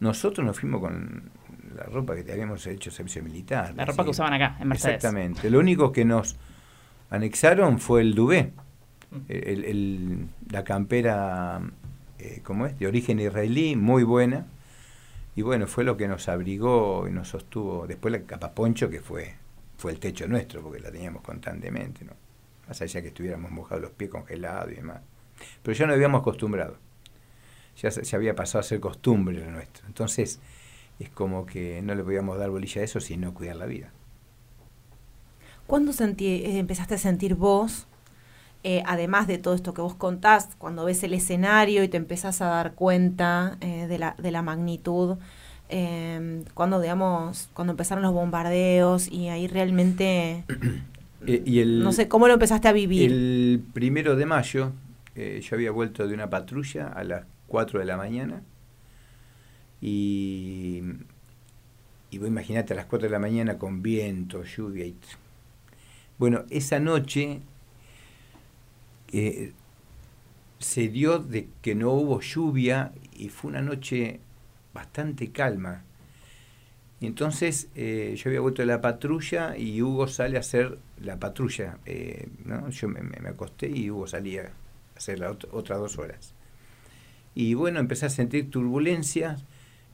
Nosotros 0.00 0.46
nos 0.46 0.58
fuimos 0.58 0.80
con 0.80 1.30
la 1.74 1.84
ropa 1.84 2.14
que 2.16 2.30
habíamos 2.32 2.66
hecho 2.66 2.90
servicio 2.90 3.22
militar. 3.22 3.74
La 3.76 3.84
ropa 3.84 4.04
que 4.04 4.10
usaban 4.10 4.32
acá, 4.32 4.56
en 4.60 4.68
Mercedes. 4.68 4.96
Exactamente. 4.96 5.50
Lo 5.50 5.58
único 5.58 5.92
que 5.92 6.04
nos 6.04 6.36
anexaron 7.10 7.78
fue 7.78 8.02
el 8.02 8.14
duvet, 8.14 8.52
mm. 9.10 9.16
el, 9.28 10.26
la 10.50 10.64
campera, 10.64 11.60
eh, 12.18 12.40
¿cómo 12.42 12.66
es? 12.66 12.78
De 12.78 12.86
origen 12.86 13.20
israelí, 13.20 13.76
muy 13.76 14.02
buena. 14.04 14.46
Y 15.36 15.42
bueno, 15.42 15.66
fue 15.66 15.84
lo 15.84 15.96
que 15.96 16.06
nos 16.06 16.28
abrigó 16.28 17.08
y 17.08 17.12
nos 17.12 17.28
sostuvo. 17.28 17.86
Después 17.86 18.12
la 18.12 18.22
capa 18.22 18.52
poncho, 18.52 18.88
que 18.88 19.00
fue, 19.00 19.34
fue 19.76 19.92
el 19.92 19.98
techo 19.98 20.28
nuestro, 20.28 20.62
porque 20.62 20.80
la 20.80 20.92
teníamos 20.92 21.22
constantemente, 21.22 22.04
¿no? 22.04 22.12
más 22.68 22.80
allá 22.80 23.02
que 23.02 23.08
estuviéramos 23.08 23.50
mojados 23.50 23.82
los 23.82 23.92
pies 23.92 24.10
congelados 24.10 24.72
y 24.72 24.76
demás. 24.76 25.00
Pero 25.62 25.76
ya 25.76 25.86
no 25.86 25.92
habíamos 25.92 26.20
acostumbrado, 26.20 26.78
ya 27.76 27.90
se, 27.90 28.16
había 28.16 28.34
pasado 28.34 28.60
a 28.60 28.62
ser 28.62 28.80
costumbre 28.80 29.36
lo 29.38 29.50
nuestro. 29.50 29.86
Entonces, 29.86 30.40
es 30.98 31.10
como 31.10 31.46
que 31.46 31.82
no 31.82 31.94
le 31.94 32.04
podíamos 32.04 32.38
dar 32.38 32.50
bolilla 32.50 32.80
a 32.80 32.84
eso, 32.84 33.00
sino 33.00 33.34
cuidar 33.34 33.56
la 33.56 33.66
vida. 33.66 33.90
¿Cuándo 35.66 35.92
sentí, 35.92 36.26
eh, 36.26 36.58
empezaste 36.58 36.94
a 36.94 36.98
sentir 36.98 37.34
vos, 37.34 37.86
eh, 38.62 38.82
además 38.86 39.26
de 39.26 39.38
todo 39.38 39.54
esto 39.54 39.74
que 39.74 39.80
vos 39.80 39.94
contás, 39.94 40.50
cuando 40.58 40.84
ves 40.84 41.02
el 41.02 41.14
escenario 41.14 41.82
y 41.82 41.88
te 41.88 41.96
empezás 41.96 42.40
a 42.42 42.46
dar 42.46 42.74
cuenta 42.74 43.56
eh, 43.60 43.86
de, 43.86 43.98
la, 43.98 44.14
de 44.18 44.30
la 44.30 44.42
magnitud, 44.42 45.16
cuando, 46.54 46.80
digamos, 46.80 47.48
cuando 47.52 47.72
empezaron 47.72 48.04
los 48.04 48.12
bombardeos 48.12 49.10
y 49.10 49.26
ahí 49.26 49.48
realmente 49.48 50.44
y 51.26 51.58
el, 51.58 51.82
no 51.82 51.90
sé, 51.90 52.06
¿cómo 52.06 52.28
lo 52.28 52.34
empezaste 52.34 52.68
a 52.68 52.72
vivir? 52.72 53.10
El 53.10 53.64
primero 53.72 54.14
de 54.14 54.24
mayo, 54.24 54.70
yo 55.16 55.56
había 55.56 55.72
vuelto 55.72 56.06
de 56.06 56.14
una 56.14 56.30
patrulla 56.30 56.86
a 56.86 57.02
las 57.02 57.24
4 57.48 57.80
de 57.80 57.86
la 57.86 57.96
mañana 57.96 58.42
y, 59.86 60.82
y 62.10 62.18
vos 62.18 62.26
imaginate 62.26 62.72
a 62.72 62.76
las 62.76 62.86
4 62.86 63.06
de 63.06 63.12
la 63.12 63.18
mañana 63.18 63.58
con 63.58 63.82
viento, 63.82 64.42
lluvia 64.42 64.86
y... 64.86 64.96
Bueno, 66.16 66.44
esa 66.48 66.80
noche 66.80 67.40
eh, 69.12 69.52
se 70.58 70.88
dio 70.88 71.18
de 71.18 71.48
que 71.60 71.74
no 71.74 71.90
hubo 71.90 72.22
lluvia 72.22 72.92
y 73.14 73.28
fue 73.28 73.50
una 73.50 73.60
noche 73.60 74.20
bastante 74.72 75.32
calma. 75.32 75.82
Entonces 77.02 77.68
yo 77.74 78.30
había 78.30 78.40
vuelto 78.40 78.62
de 78.62 78.66
la 78.66 78.80
patrulla 78.80 79.54
y 79.58 79.82
Hugo 79.82 80.08
sale 80.08 80.38
a 80.38 80.40
hacer 80.40 80.78
la 81.02 81.18
patrulla. 81.18 81.76
Eh, 81.84 82.28
¿no? 82.46 82.70
Yo 82.70 82.88
me, 82.88 83.00
acosté 83.28 83.68
y 83.68 83.90
Hugo 83.90 84.06
salía 84.06 84.44
a 84.44 84.96
hacer 84.96 85.18
las 85.18 85.36
otras 85.52 85.78
dos 85.78 85.98
horas. 85.98 86.32
Y 87.34 87.52
bueno, 87.52 87.80
empecé 87.80 88.06
a 88.06 88.10
sentir 88.10 88.50
turbulencias 88.50 89.44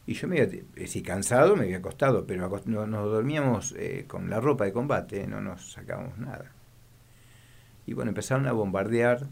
y 0.07 0.15
yo 0.15 0.29
me 0.29 0.41
había, 0.41 0.63
si 0.87 1.03
cansado, 1.03 1.57
me 1.57 1.65
había 1.65 1.79
acostado, 1.79 2.27
pero 2.27 2.49
no, 2.67 2.87
nos 2.87 3.11
dormíamos 3.11 3.75
eh, 3.79 4.05
con 4.09 4.29
la 4.31 4.41
ropa 4.41 4.65
de 4.65 4.73
combate, 4.73 5.27
no 5.27 5.41
nos 5.41 5.73
sacábamos 5.73 6.19
nada. 6.19 6.53
Y 7.87 7.95
bueno, 7.95 8.11
empezaron 8.11 8.47
a 8.47 8.53
bombardear 8.53 9.27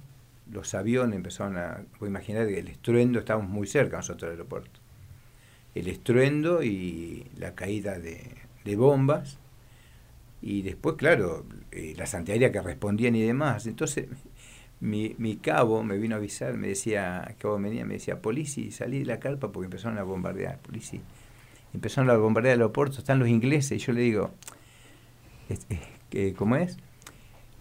los 0.50 0.74
aviones, 0.74 1.16
empezaron 1.16 1.56
a, 1.56 1.82
voy 1.98 2.08
a 2.08 2.10
imaginar 2.10 2.46
que 2.46 2.58
el 2.58 2.68
estruendo, 2.68 3.18
estábamos 3.18 3.50
muy 3.50 3.66
cerca 3.66 3.96
nosotros 3.96 4.30
del 4.30 4.38
aeropuerto. 4.38 4.80
El 5.74 5.88
estruendo 5.88 6.62
y 6.62 7.26
la 7.38 7.54
caída 7.54 7.98
de, 7.98 8.34
de 8.64 8.76
bombas 8.76 9.38
y 10.40 10.62
después, 10.62 10.96
claro, 10.96 11.44
eh, 11.72 11.94
las 11.96 12.14
antiaéreas 12.14 12.52
que 12.52 12.60
respondían 12.60 13.16
y 13.16 13.22
demás. 13.22 13.66
Entonces, 13.66 14.06
mi, 14.80 15.14
mi 15.18 15.36
cabo 15.36 15.82
me 15.82 15.98
vino 15.98 16.14
a 16.14 16.18
avisar, 16.18 16.54
me 16.56 16.68
decía, 16.68 17.34
cabo 17.38 17.58
venía, 17.58 17.84
me 17.84 17.94
decía, 17.94 18.20
policía, 18.20 18.70
salí 18.70 19.00
de 19.00 19.06
la 19.06 19.18
carpa 19.18 19.50
porque 19.52 19.66
empezaron 19.66 19.98
a 19.98 20.02
bombardear, 20.02 20.58
policía. 20.58 21.00
Empezaron 21.74 22.10
a 22.10 22.16
bombardear 22.16 22.54
el 22.54 22.60
aeropuerto, 22.60 22.98
están 22.98 23.18
los 23.18 23.28
ingleses, 23.28 23.72
y 23.72 23.78
yo 23.78 23.92
le 23.92 24.00
digo, 24.00 24.30
¿cómo 26.36 26.56
es? 26.56 26.78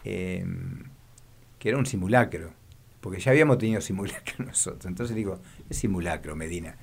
Em, 0.04 0.84
que 1.60 1.70
era 1.70 1.78
un 1.78 1.86
simulacro, 1.86 2.52
porque 3.02 3.20
ya 3.20 3.32
habíamos 3.32 3.58
tenido 3.58 3.82
simulacro 3.82 4.46
nosotros. 4.46 4.86
Entonces 4.86 5.16
digo, 5.16 5.40
es 5.70 5.78
simulacro, 5.78 6.36
Medina 6.36 6.78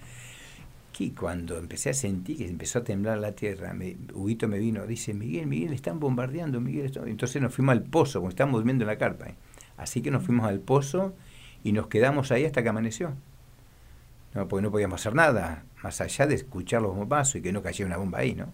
que 0.95 1.13
cuando 1.13 1.59
empecé 1.59 1.91
a 1.91 1.95
sentir 1.95 2.39
que 2.39 2.47
empezó 2.47 2.79
a 2.79 2.85
temblar 2.85 3.19
la 3.19 3.33
tierra, 3.33 3.75
me, 3.75 3.97
Huguito 4.15 4.47
me 4.47 4.59
vino, 4.59 4.87
dice, 4.87 5.13
Miguel, 5.13 5.47
Miguel, 5.49 5.73
están 5.73 5.99
bombardeando, 5.99 6.61
Miguel. 6.61 6.93
Entonces 7.07 7.43
nos 7.43 7.53
fuimos 7.53 7.73
al 7.73 7.83
pozo, 7.83 8.21
como 8.21 8.29
estábamos 8.31 8.61
durmiendo 8.61 8.85
en 8.85 8.89
la 8.89 8.97
carpa. 8.97 9.27
¿eh? 9.27 9.35
Así 9.77 10.03
que 10.03 10.11
nos 10.11 10.25
fuimos 10.25 10.47
al 10.47 10.61
pozo 10.61 11.15
y 11.63 11.73
nos 11.73 11.89
quedamos 11.89 12.31
ahí 12.31 12.45
hasta 12.45 12.63
que 12.63 12.69
amaneció. 12.69 13.15
No, 14.35 14.49
porque 14.49 14.63
no 14.63 14.71
podíamos 14.71 15.01
hacer 15.01 15.15
nada, 15.15 15.65
más 15.83 16.01
allá 16.01 16.27
de 16.27 16.35
escuchar 16.35 16.83
los 16.83 16.95
bombazos 16.95 17.37
y 17.37 17.43
que 17.43 17.53
no 17.53 17.63
cayera 17.63 17.87
una 17.87 17.97
bomba 17.97 18.19
ahí, 18.19 18.35
¿no? 18.35 18.53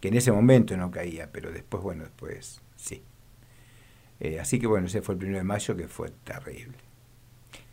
Que 0.00 0.08
en 0.08 0.14
ese 0.14 0.32
momento 0.32 0.76
no 0.76 0.90
caía, 0.90 1.30
pero 1.32 1.50
después, 1.50 1.82
bueno, 1.82 2.04
después 2.04 2.60
sí. 2.76 3.02
Eh, 4.20 4.38
así 4.38 4.60
que 4.60 4.66
bueno, 4.68 4.86
ese 4.86 5.02
fue 5.02 5.14
el 5.14 5.18
primero 5.18 5.38
de 5.38 5.44
mayo 5.44 5.76
que 5.76 5.88
fue 5.88 6.10
terrible. 6.24 6.78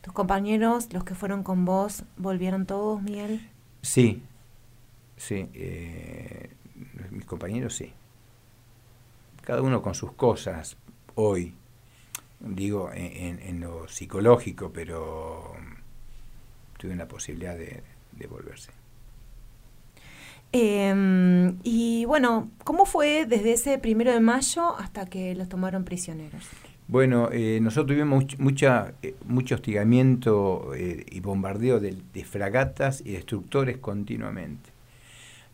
¿Tus 0.02 0.14
compañeros, 0.14 0.92
los 0.94 1.04
que 1.04 1.14
fueron 1.14 1.44
con 1.44 1.66
vos, 1.66 2.04
volvieron 2.18 2.66
todos, 2.66 3.02
Miguel? 3.02 3.48
Sí, 3.82 4.24
sí, 5.18 5.50
eh, 5.54 6.50
mis 7.12 7.26
compañeros 7.26 7.76
sí. 7.76 7.94
Cada 9.44 9.62
uno 9.62 9.82
con 9.82 9.94
sus 9.94 10.14
cosas 10.14 10.78
hoy, 11.16 11.54
digo 12.40 12.90
en, 12.94 13.60
lo 13.60 13.88
psicológico, 13.88 14.72
pero 14.72 15.54
tuve 16.78 16.96
la 16.96 17.08
posibilidad 17.08 17.58
de, 17.58 17.82
volverse. 18.28 18.72
Em, 20.52 21.58
y 21.64 22.06
bueno, 22.06 22.50
¿cómo 22.64 22.86
fue 22.86 23.26
desde 23.26 23.54
ese 23.54 23.78
primero 23.78 24.12
de 24.12 24.20
mayo 24.20 24.78
hasta 24.78 25.06
que 25.06 25.36
los 25.36 25.48
tomaron 25.48 25.86
prisioneros? 25.86 26.44
Bueno, 26.90 27.30
eh, 27.32 27.60
nosotros 27.62 27.96
tuvimos 27.96 28.40
mucha, 28.40 28.94
eh, 29.04 29.14
mucho 29.28 29.54
hostigamiento 29.54 30.74
eh, 30.74 31.06
y 31.12 31.20
bombardeo 31.20 31.80
de, 31.80 31.96
fragatas 32.26 33.02
y 33.06 33.12
destructores 33.12 33.78
continuamente. 33.78 34.72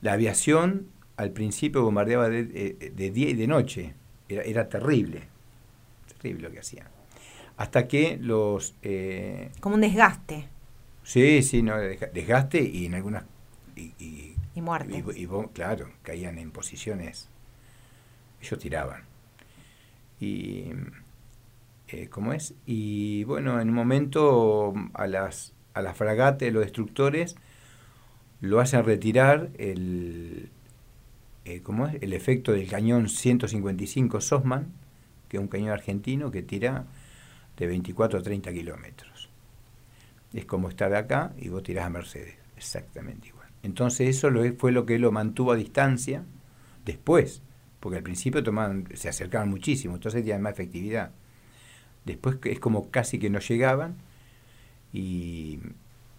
La 0.01 0.13
aviación 0.13 0.87
al 1.17 1.31
principio 1.31 1.83
bombardeaba 1.83 2.29
de, 2.29 3.11
día 3.13 3.29
y 3.29 3.33
de 3.33 3.47
noche, 3.47 3.93
era, 4.29 4.43
era, 4.43 4.69
terrible, 4.69 5.23
terrible 6.25 6.47
lo 6.47 6.51
que 6.51 6.59
hacían. 6.59 6.87
Hasta 7.57 7.87
que 7.87 8.17
los... 8.19 8.75
Como 9.59 9.75
un 9.75 9.81
desgaste. 9.81 10.47
Sí, 11.03 11.43
sí, 11.43 11.61
no, 11.61 11.77
desgaste 11.77 12.61
y 12.61 12.87
en 12.87 12.95
algunas... 12.95 13.25
Y, 13.75 14.35
y, 14.55 14.61
muerte. 14.61 15.03
Y, 15.15 15.27
claro, 15.53 15.89
caían 16.01 16.37
en 16.37 16.51
posiciones... 16.51 17.29
Ellos 18.41 18.59
tiraban. 18.59 19.03
Y 20.19 20.71
eh, 21.87 22.07
¿cómo 22.09 22.33
es? 22.33 22.53
Y 22.65 23.23
bueno, 23.25 23.59
en 23.61 23.69
un 23.69 23.75
momento 23.75 24.73
a 24.93 25.07
las, 25.07 25.53
a 25.73 25.81
las 25.81 25.97
fragatas, 25.97 26.51
los 26.51 26.63
destructores, 26.63 27.35
lo 28.41 28.59
hacen 28.59 28.83
retirar 28.83 29.49
el, 29.57 30.49
eh, 31.45 31.61
¿cómo 31.61 31.87
es? 31.87 32.01
el 32.01 32.13
efecto 32.13 32.51
del 32.51 32.67
cañón 32.67 33.09
155 33.09 34.21
Sosman, 34.21 34.73
que 35.27 35.37
es 35.37 35.41
un 35.41 35.47
cañón 35.47 35.69
argentino 35.69 36.31
que 36.31 36.41
tira 36.41 36.85
de 37.57 37.67
24 37.67 38.19
a 38.19 38.21
30 38.21 38.51
kilómetros. 38.53 39.29
Es 40.33 40.45
como 40.45 40.69
estar 40.69 40.93
acá 40.93 41.33
y 41.37 41.49
vos 41.49 41.63
tirás 41.63 41.85
a 41.85 41.89
Mercedes, 41.89 42.35
exactamente 42.57 43.29
igual. 43.29 43.47
Entonces 43.63 44.09
eso 44.09 44.29
lo, 44.29 44.43
fue 44.55 44.71
lo 44.71 44.85
que 44.85 44.99
lo 44.99 45.11
mantuvo 45.11 45.51
a 45.53 45.55
distancia 45.55 46.23
después, 46.85 47.41
porque 47.79 47.97
al 47.97 48.03
principio 48.03 48.43
se 48.93 49.09
acercaban 49.09 49.49
muchísimo, 49.49 49.95
entonces 49.95 50.21
tenían 50.21 50.41
más 50.41 50.53
efectividad. 50.53 51.11
Después 52.05 52.37
es 52.43 52.59
como 52.59 52.91
casi 52.91 53.19
que 53.19 53.29
no 53.29 53.39
llegaban. 53.39 53.95
Y, 54.93 55.59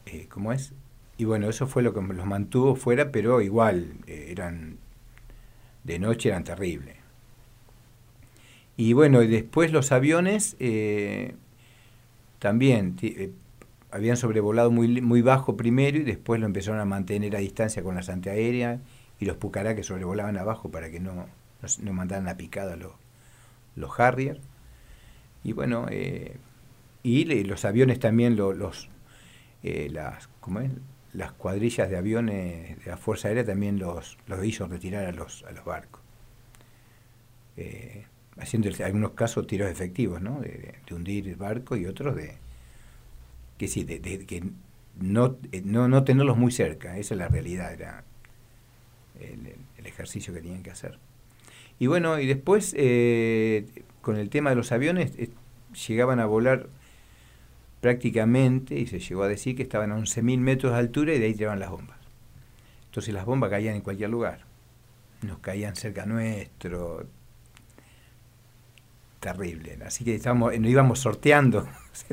eh, 0.07 0.27
¿cómo 0.29 0.53
es? 0.53 0.73
Y 1.17 1.25
bueno, 1.25 1.49
eso 1.49 1.67
fue 1.67 1.83
lo 1.83 1.95
que 1.95 2.01
los 2.03 2.27
mantuvo 2.27 2.75
fuera, 2.75 3.11
pero 3.11 3.41
igual, 3.41 3.95
eh, 4.07 4.27
eran, 4.31 4.79
de 5.85 5.99
noche 5.99 6.29
eran 6.29 6.45
terribles. 6.45 6.96
Y 8.77 8.93
bueno, 8.93 9.23
y 9.23 9.27
después 9.27 9.73
los 9.73 9.93
aviones 9.93 10.57
eh, 10.61 11.35
también 12.39 12.97
habían 13.91 14.17
sobrevolado 14.17 14.71
muy, 14.71 15.01
muy 15.01 15.23
bajo 15.23 15.57
primero 15.57 15.99
y 15.99 16.03
después 16.03 16.41
lo 16.41 16.47
empezaron 16.47 16.81
a 16.81 16.85
mantener 16.85 17.35
a 17.37 17.39
distancia 17.39 17.83
con 17.83 17.95
las 17.95 18.09
antiaéreas 18.09 18.81
y 19.19 19.25
los 19.25 19.37
Pucará 19.37 19.75
que 19.75 19.83
sobrevolaban 19.83 20.37
abajo 20.37 20.71
para 20.71 20.91
que 20.91 21.01
no, 21.01 21.27
no, 21.81 21.93
mandaran 21.93 22.29
a 22.29 22.37
picada 22.37 22.77
los, 22.77 22.93
los 23.77 23.99
Harrier. 23.99 24.41
Y 25.43 25.53
bueno, 25.53 25.87
eh, 25.91 26.37
y 27.03 27.25
los 27.45 27.65
aviones 27.65 28.01
también, 28.01 28.37
los, 28.37 28.91
eh, 29.63 29.89
las, 29.91 30.29
¿cómo 30.41 30.61
es? 30.61 30.71
las 31.13 31.33
cuadrillas 31.33 31.89
de 31.89 31.97
aviones 31.97 32.85
de 32.85 32.91
la 32.91 32.99
Fuerza 32.99 33.29
Aérea 33.29 33.45
también 33.45 33.79
los, 33.79 34.19
los 34.27 34.45
hizo 34.45 34.67
retirar 34.67 35.07
a 35.07 35.13
los, 35.13 35.45
a 35.45 35.53
los 35.53 35.65
barcos. 35.65 36.03
Eh, 37.57 38.05
haciendo 38.39 38.69
en 38.69 38.83
algunos 38.83 39.13
casos 39.13 39.47
tiros 39.47 39.71
efectivos, 39.71 40.21
¿no? 40.21 40.41
De, 40.41 40.75
hundir 40.91 41.29
el 41.29 41.37
barco 41.37 41.77
y 41.77 41.87
otros 41.87 42.17
de 42.17 42.35
que 43.59 43.69
sí, 43.69 43.85
de, 43.85 44.01
que 44.01 44.45
no, 45.01 45.37
no, 45.65 45.89
no, 45.89 46.05
tenerlos 46.05 46.37
muy 46.37 46.53
cerca, 46.53 46.99
esa 46.99 47.15
es 47.15 47.19
la 47.19 47.29
realidad, 47.29 47.73
era 47.73 48.05
el, 49.21 49.55
ejercicio 49.85 50.35
que 50.35 50.41
tenían 50.41 50.63
que 50.63 50.71
hacer. 50.71 50.99
Y 51.79 51.87
bueno, 51.87 52.19
y 52.19 52.27
después 52.27 52.75
con 54.07 54.17
el 54.17 54.31
tema 54.31 54.51
de 54.51 54.57
los 54.57 54.73
aviones, 54.73 55.13
eh, 55.17 55.31
llegaban 55.89 56.21
a 56.21 56.27
volar 56.27 56.69
prácticamente, 57.81 58.79
y 58.79 58.87
se 58.87 59.01
llegó 59.01 59.25
a 59.25 59.29
decir 59.29 59.57
que 59.57 59.63
estaban 59.63 59.91
a 59.93 59.97
11.000 59.97 60.39
metros 60.39 60.73
de 60.73 60.79
altura 60.79 61.15
y 61.15 61.19
de 61.19 61.27
ahí 61.27 61.35
tiraban 61.35 61.59
las 61.59 61.71
bombas. 61.71 61.99
Entonces 62.87 63.13
las 63.13 63.25
bombas 63.25 63.51
caían 63.51 63.75
en 63.75 63.83
cualquier 63.83 64.11
lugar. 64.11 64.45
Nos 65.23 65.39
caían 65.41 65.77
cerca 65.77 66.07
nuestro. 66.07 67.07
Terrible. 69.27 69.77
Así 69.85 70.05
que 70.05 70.15
estábamos, 70.15 70.57
nos 70.57 70.71
íbamos 70.71 71.01
sorteando. 71.01 71.69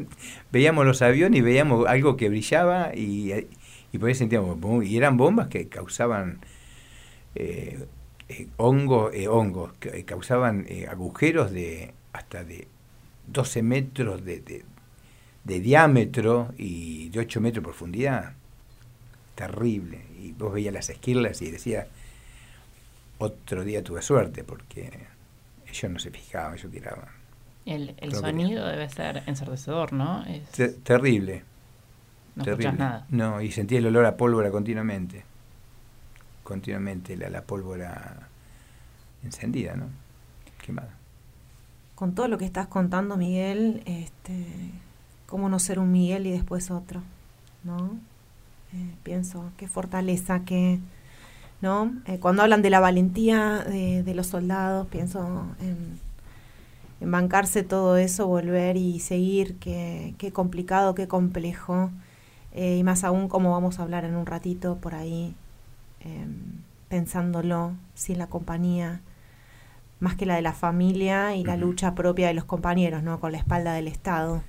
veíamos 0.51 0.83
los 0.83 1.03
aviones 1.03 1.37
y 1.37 1.41
veíamos 1.43 1.85
algo 1.85 2.17
que 2.17 2.27
brillaba 2.27 2.95
y, 2.95 3.31
y 3.91 3.97
por 3.99 4.09
ahí 4.09 4.15
sentíamos, 4.15 4.57
y 4.83 4.97
eran 4.97 5.15
bombas 5.15 5.47
que 5.47 5.67
causaban 5.67 6.39
eh, 7.35 7.85
eh, 8.29 8.47
hongos, 8.57 9.13
eh, 9.13 9.27
hongos, 9.27 9.73
que 9.73 10.03
causaban 10.05 10.65
agujeros 10.89 11.51
de 11.51 11.93
hasta 12.13 12.43
de 12.43 12.67
12 13.27 13.61
metros 13.61 14.25
de, 14.25 14.63
diámetro 15.43 16.51
y 16.57 17.09
de 17.09 17.19
8 17.19 17.41
metros 17.41 17.61
de 17.61 17.67
profundidad. 17.67 18.33
Terrible. 19.35 20.01
Y 20.19 20.31
vos 20.31 20.51
veías 20.51 20.73
las 20.73 20.89
esquirlas 20.89 21.43
y 21.43 21.51
decías, 21.51 21.85
otro 23.19 23.63
día 23.63 23.83
tuve 23.83 24.01
suerte, 24.01 24.43
porque 24.43 25.12
ellos 25.73 25.91
no 25.91 25.99
se 25.99 26.11
fijaban, 26.11 26.53
ellos 26.57 26.71
tiraban. 26.71 27.07
El, 27.65 27.95
sonido 28.13 28.65
debe 28.67 28.89
ser 28.89 29.23
ensordecedor, 29.25 29.93
¿no? 29.93 30.23
terrible. 30.83 31.43
No 32.35 32.43
terrible. 32.43 32.73
nada. 32.73 33.05
No, 33.09 33.41
y 33.41 33.51
sentí 33.51 33.75
el 33.77 33.85
olor 33.85 34.05
a 34.05 34.17
pólvora 34.17 34.51
continuamente 34.51 35.23
continuamente 36.43 37.17
la, 37.17 37.29
la 37.29 37.41
pólvora 37.41 38.27
encendida, 39.23 39.75
¿no? 39.75 39.87
Quemada. 40.63 40.95
Con 41.95 42.13
todo 42.13 42.27
lo 42.27 42.37
que 42.37 42.45
estás 42.45 42.67
contando, 42.67 43.17
Miguel, 43.17 43.81
este, 43.85 44.45
cómo 45.25 45.49
no 45.49 45.59
ser 45.59 45.79
un 45.79 45.91
Miguel 45.91 46.27
y 46.27 46.31
después 46.31 46.69
otro, 46.69 47.01
¿no? 47.63 47.97
Eh, 48.73 48.95
pienso, 49.03 49.51
qué 49.57 49.67
fortaleza, 49.67 50.43
que, 50.43 50.79
¿no? 51.61 51.93
Eh, 52.05 52.19
cuando 52.19 52.41
hablan 52.41 52.61
de 52.61 52.69
la 52.69 52.79
valentía 52.79 53.59
de, 53.59 54.13
los 54.13 54.27
soldados, 54.27 54.87
pienso 54.87 55.45
en, 55.59 55.99
en, 56.99 57.11
bancarse 57.11 57.63
todo 57.63 57.97
eso, 57.97 58.27
volver 58.27 58.77
y 58.77 58.99
seguir, 58.99 59.57
qué, 59.59 60.13
qué 60.17 60.31
complicado, 60.31 60.95
qué 60.95 61.07
complejo, 61.07 61.91
eh, 62.53 62.77
y 62.77 62.83
más 62.83 63.03
aún 63.03 63.27
como 63.27 63.51
vamos 63.51 63.79
a 63.79 63.83
hablar 63.83 64.05
en 64.05 64.15
un 64.15 64.25
ratito 64.25 64.77
por 64.77 64.95
ahí, 64.95 65.35
Em, 66.03 66.63
pensándolo, 66.89 67.75
sin 67.95 68.19
la 68.19 68.27
compañía, 68.27 69.01
más 69.99 70.15
que 70.15 70.25
la 70.25 70.35
de 70.35 70.41
la 70.41 70.53
familia 70.53 71.35
y 71.35 71.43
la 71.43 71.55
lucha 71.55 71.95
propia 71.95 72.27
de 72.27 72.33
los 72.33 72.43
compañeros, 72.43 73.03
¿no? 73.03 73.19
Con 73.19 73.31
la 73.31 73.37
espalda 73.37 73.73
del 73.73 73.87
Estado. 73.87 74.43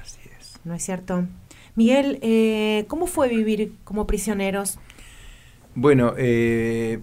Así 0.00 0.20
es. 0.38 0.60
¿No 0.64 0.74
es 0.74 0.84
cierto? 0.84 1.26
Miguel, 1.74 2.18
eh, 2.22 2.86
¿cómo 2.88 3.06
fue 3.06 3.28
vivir 3.28 3.74
como 3.84 4.06
prisioneros? 4.06 4.78
Bueno, 5.78 6.14
eh, 6.16 7.00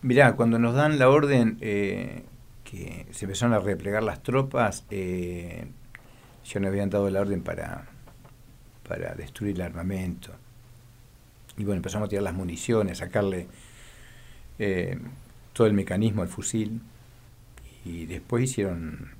mirá, 0.00 0.34
cuando 0.34 0.58
nos 0.58 0.74
dan 0.74 0.98
la 0.98 1.10
orden 1.10 1.58
eh, 1.60 2.22
que 2.64 3.04
se 3.10 3.26
empezaron 3.26 3.52
a 3.52 3.58
replegar 3.58 4.02
las 4.02 4.22
tropas, 4.22 4.86
eh, 4.90 5.66
ya 6.46 6.58
no 6.58 6.68
habían 6.68 6.88
dado 6.88 7.10
la 7.10 7.20
orden 7.20 7.42
para, 7.42 7.84
para 8.88 9.14
destruir 9.14 9.56
el 9.56 9.60
armamento. 9.60 10.32
Y 11.58 11.64
bueno, 11.64 11.76
empezamos 11.76 12.06
a 12.06 12.08
tirar 12.08 12.22
las 12.22 12.32
municiones, 12.32 12.96
sacarle 12.96 13.46
eh, 14.58 14.98
todo 15.52 15.66
el 15.66 15.74
mecanismo 15.74 16.22
al 16.22 16.28
fusil. 16.28 16.80
Y 17.84 18.06
después 18.06 18.44
hicieron, 18.44 19.10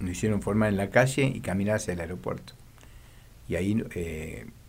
nos 0.00 0.10
hicieron 0.10 0.42
formar 0.42 0.68
en 0.68 0.76
la 0.76 0.90
calle 0.90 1.24
y 1.24 1.40
caminar 1.40 1.76
hacia 1.76 1.94
el 1.94 2.00
aeropuerto. 2.00 2.52
Y 3.48 3.54
ahí, 3.54 3.82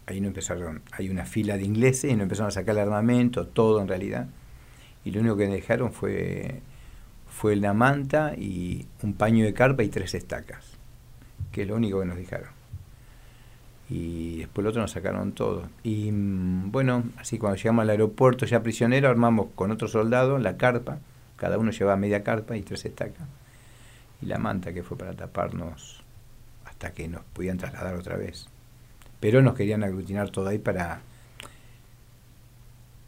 ahí 0.08 0.20
no 0.20 0.28
empezaron, 0.28 0.82
hay 0.92 1.10
una 1.10 1.26
fila 1.26 1.58
de 1.58 1.64
ingleses 1.64 2.12
y 2.12 2.16
nos 2.16 2.24
empezaron 2.24 2.48
a 2.48 2.52
sacar 2.52 2.76
el 2.76 2.82
armamento, 2.82 3.46
todo 3.46 3.82
en 3.82 3.88
realidad. 3.88 4.28
Y 5.06 5.12
lo 5.12 5.22
único 5.22 5.38
que 5.38 5.48
dejaron 5.48 5.94
fue, 5.94 6.62
fue 7.30 7.56
la 7.56 7.74
manta 7.74 8.34
y 8.36 8.88
un 9.04 9.14
paño 9.14 9.46
de 9.46 9.54
carpa 9.54 9.84
y 9.84 9.90
tres 9.90 10.16
estacas, 10.16 10.66
que 11.52 11.62
es 11.62 11.68
lo 11.68 11.76
único 11.76 12.00
que 12.00 12.08
nos 12.08 12.18
dejaron 12.18 12.58
y 13.90 14.40
después 14.40 14.64
el 14.64 14.70
otro 14.70 14.82
nos 14.82 14.92
sacaron 14.92 15.32
todo. 15.32 15.70
Y 15.84 16.12
mm, 16.12 16.72
bueno, 16.72 17.04
así 17.18 17.38
cuando 17.38 17.58
llegamos 17.58 17.84
al 17.84 17.90
aeropuerto 17.90 18.46
ya 18.46 18.62
prisionero, 18.64 19.10
armamos 19.10 19.48
con 19.56 19.72
otro 19.72 19.88
soldado 19.88 20.38
la 20.40 20.58
carpa, 20.58 21.00
cada 21.38 21.58
uno 21.58 21.72
llevaba 21.72 21.98
media 21.98 22.24
carpa 22.24 22.58
y 22.58 22.62
tres 22.62 22.86
estacas, 22.86 23.28
y 24.22 24.26
la 24.26 24.38
manta 24.38 24.74
que 24.74 24.84
fue 24.84 24.98
para 24.98 25.14
taparnos 25.14 26.04
hasta 26.66 26.92
que 26.94 27.08
nos 27.08 27.24
podían 27.34 27.58
trasladar 27.58 27.96
otra 27.96 28.18
vez. 28.18 28.48
Pero 29.20 29.42
nos 29.42 29.56
querían 29.56 29.84
aglutinar 29.84 30.30
todo 30.30 30.48
ahí 30.48 30.58
para... 30.58 31.02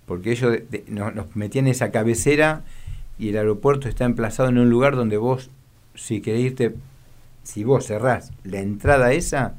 Porque 0.06 0.32
ellos 0.32 0.58
nos, 0.88 1.36
metían 1.36 1.68
en 1.68 1.72
esa 1.72 1.92
cabecera 1.92 2.64
y 3.20 3.30
el 3.30 3.38
aeropuerto 3.38 3.88
está 3.88 4.06
emplazado 4.06 4.50
en 4.50 4.58
un 4.58 4.70
lugar 4.70 4.96
donde 4.96 5.18
vos, 5.18 5.52
si 5.94 6.22
querés 6.22 6.42
irte, 6.42 6.76
si 7.44 7.64
vos 7.64 7.86
cerrás 7.86 8.32
la 8.44 8.60
entrada 8.60 9.12
esa, 9.14 9.54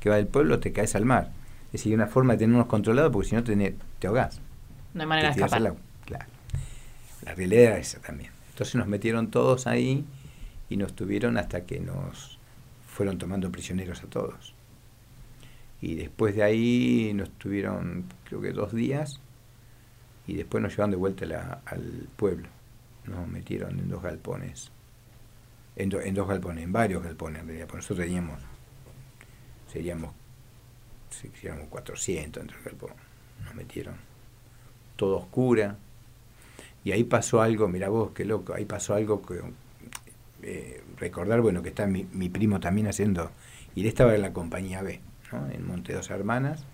que 0.00 0.10
va 0.10 0.16
del 0.16 0.26
pueblo, 0.26 0.60
te 0.60 0.72
caes 0.72 0.94
al 0.94 1.06
mar. 1.06 1.30
Es 1.66 1.80
decir, 1.80 1.94
una 1.94 2.06
forma 2.06 2.34
de 2.34 2.40
tenernos 2.40 2.66
controlados 2.66 3.12
porque 3.12 3.30
si 3.30 3.34
no 3.34 3.44
te, 3.44 3.74
te 3.98 4.06
ahogás. 4.06 4.40
No 4.92 5.00
hay 5.00 5.06
manera 5.06 5.28
de 5.28 5.34
escapar. 5.34 5.74
Claro. 6.04 6.26
La 7.24 7.34
realidad 7.34 7.62
era 7.62 7.78
esa 7.78 7.98
también. 8.00 8.30
Entonces 8.50 8.74
nos 8.76 8.86
metieron 8.86 9.30
todos 9.30 9.66
ahí 9.66 10.04
y 10.68 10.76
nos 10.76 10.94
tuvieron 10.94 11.38
hasta 11.38 11.62
que 11.62 11.80
nos 11.80 12.38
fueron 12.86 13.18
tomando 13.18 13.50
prisioneros 13.50 14.02
a 14.04 14.06
todos. 14.06 14.53
Y 15.84 15.96
después 15.96 16.34
de 16.34 16.42
ahí 16.42 17.12
nos 17.14 17.28
tuvieron, 17.32 18.06
creo 18.24 18.40
que 18.40 18.52
dos 18.52 18.72
días, 18.72 19.20
y 20.26 20.32
después 20.32 20.62
nos 20.62 20.72
llevaron 20.72 20.92
de 20.92 20.96
vuelta 20.96 21.60
al 21.66 22.08
pueblo. 22.16 22.48
Nos 23.04 23.28
metieron 23.28 23.78
en 23.78 23.90
dos 23.90 24.02
galpones. 24.02 24.70
En, 25.76 25.92
en, 25.92 26.14
dos 26.14 26.26
galpones, 26.26 26.64
en 26.64 26.72
varios 26.72 27.02
galpones 27.02 27.42
en 27.42 27.48
realidad, 27.48 27.68
nosotros 27.70 27.98
teníamos, 27.98 28.40
seríamos, 29.70 30.14
seríamos 31.10 31.68
400 31.68 32.40
entre 32.40 32.56
el 32.56 32.64
galpón. 32.64 32.92
Nos 33.44 33.54
metieron 33.54 33.96
todo 34.96 35.18
oscura. 35.18 35.76
Y 36.82 36.92
ahí 36.92 37.04
pasó 37.04 37.42
algo, 37.42 37.68
mira 37.68 37.90
vos, 37.90 38.12
qué 38.14 38.24
loco, 38.24 38.54
ahí 38.54 38.64
pasó 38.64 38.94
algo 38.94 39.20
que 39.20 39.38
eh, 40.44 40.82
recordar, 40.96 41.42
bueno, 41.42 41.62
que 41.62 41.68
está 41.68 41.86
mi, 41.86 42.08
mi, 42.10 42.30
primo 42.30 42.58
también 42.58 42.86
haciendo, 42.86 43.30
y 43.74 43.82
él 43.82 43.88
estaba 43.88 44.14
en 44.14 44.22
la 44.22 44.32
compañía 44.32 44.80
B, 44.80 45.02
en 45.52 45.66
Monte 45.66 45.92
Dos 45.92 46.10
Hermanas, 46.10 46.64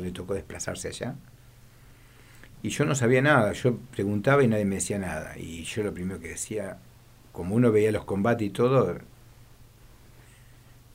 le 0.00 0.10
tocó 0.10 0.34
desplazarse 0.34 0.88
allá. 0.88 1.14
Y 2.62 2.70
yo 2.70 2.84
no 2.84 2.94
sabía 2.94 3.22
nada, 3.22 3.52
yo 3.52 3.76
preguntaba 3.90 4.42
y 4.44 4.48
nadie 4.48 4.64
me 4.64 4.76
decía 4.76 4.98
nada. 4.98 5.36
Y 5.36 5.64
yo 5.64 5.82
lo 5.82 5.92
primero 5.92 6.20
que 6.20 6.28
decía, 6.28 6.78
como 7.32 7.54
uno 7.56 7.72
veía 7.72 7.92
los 7.92 8.04
combates 8.04 8.46
y 8.46 8.50
todo, 8.50 8.98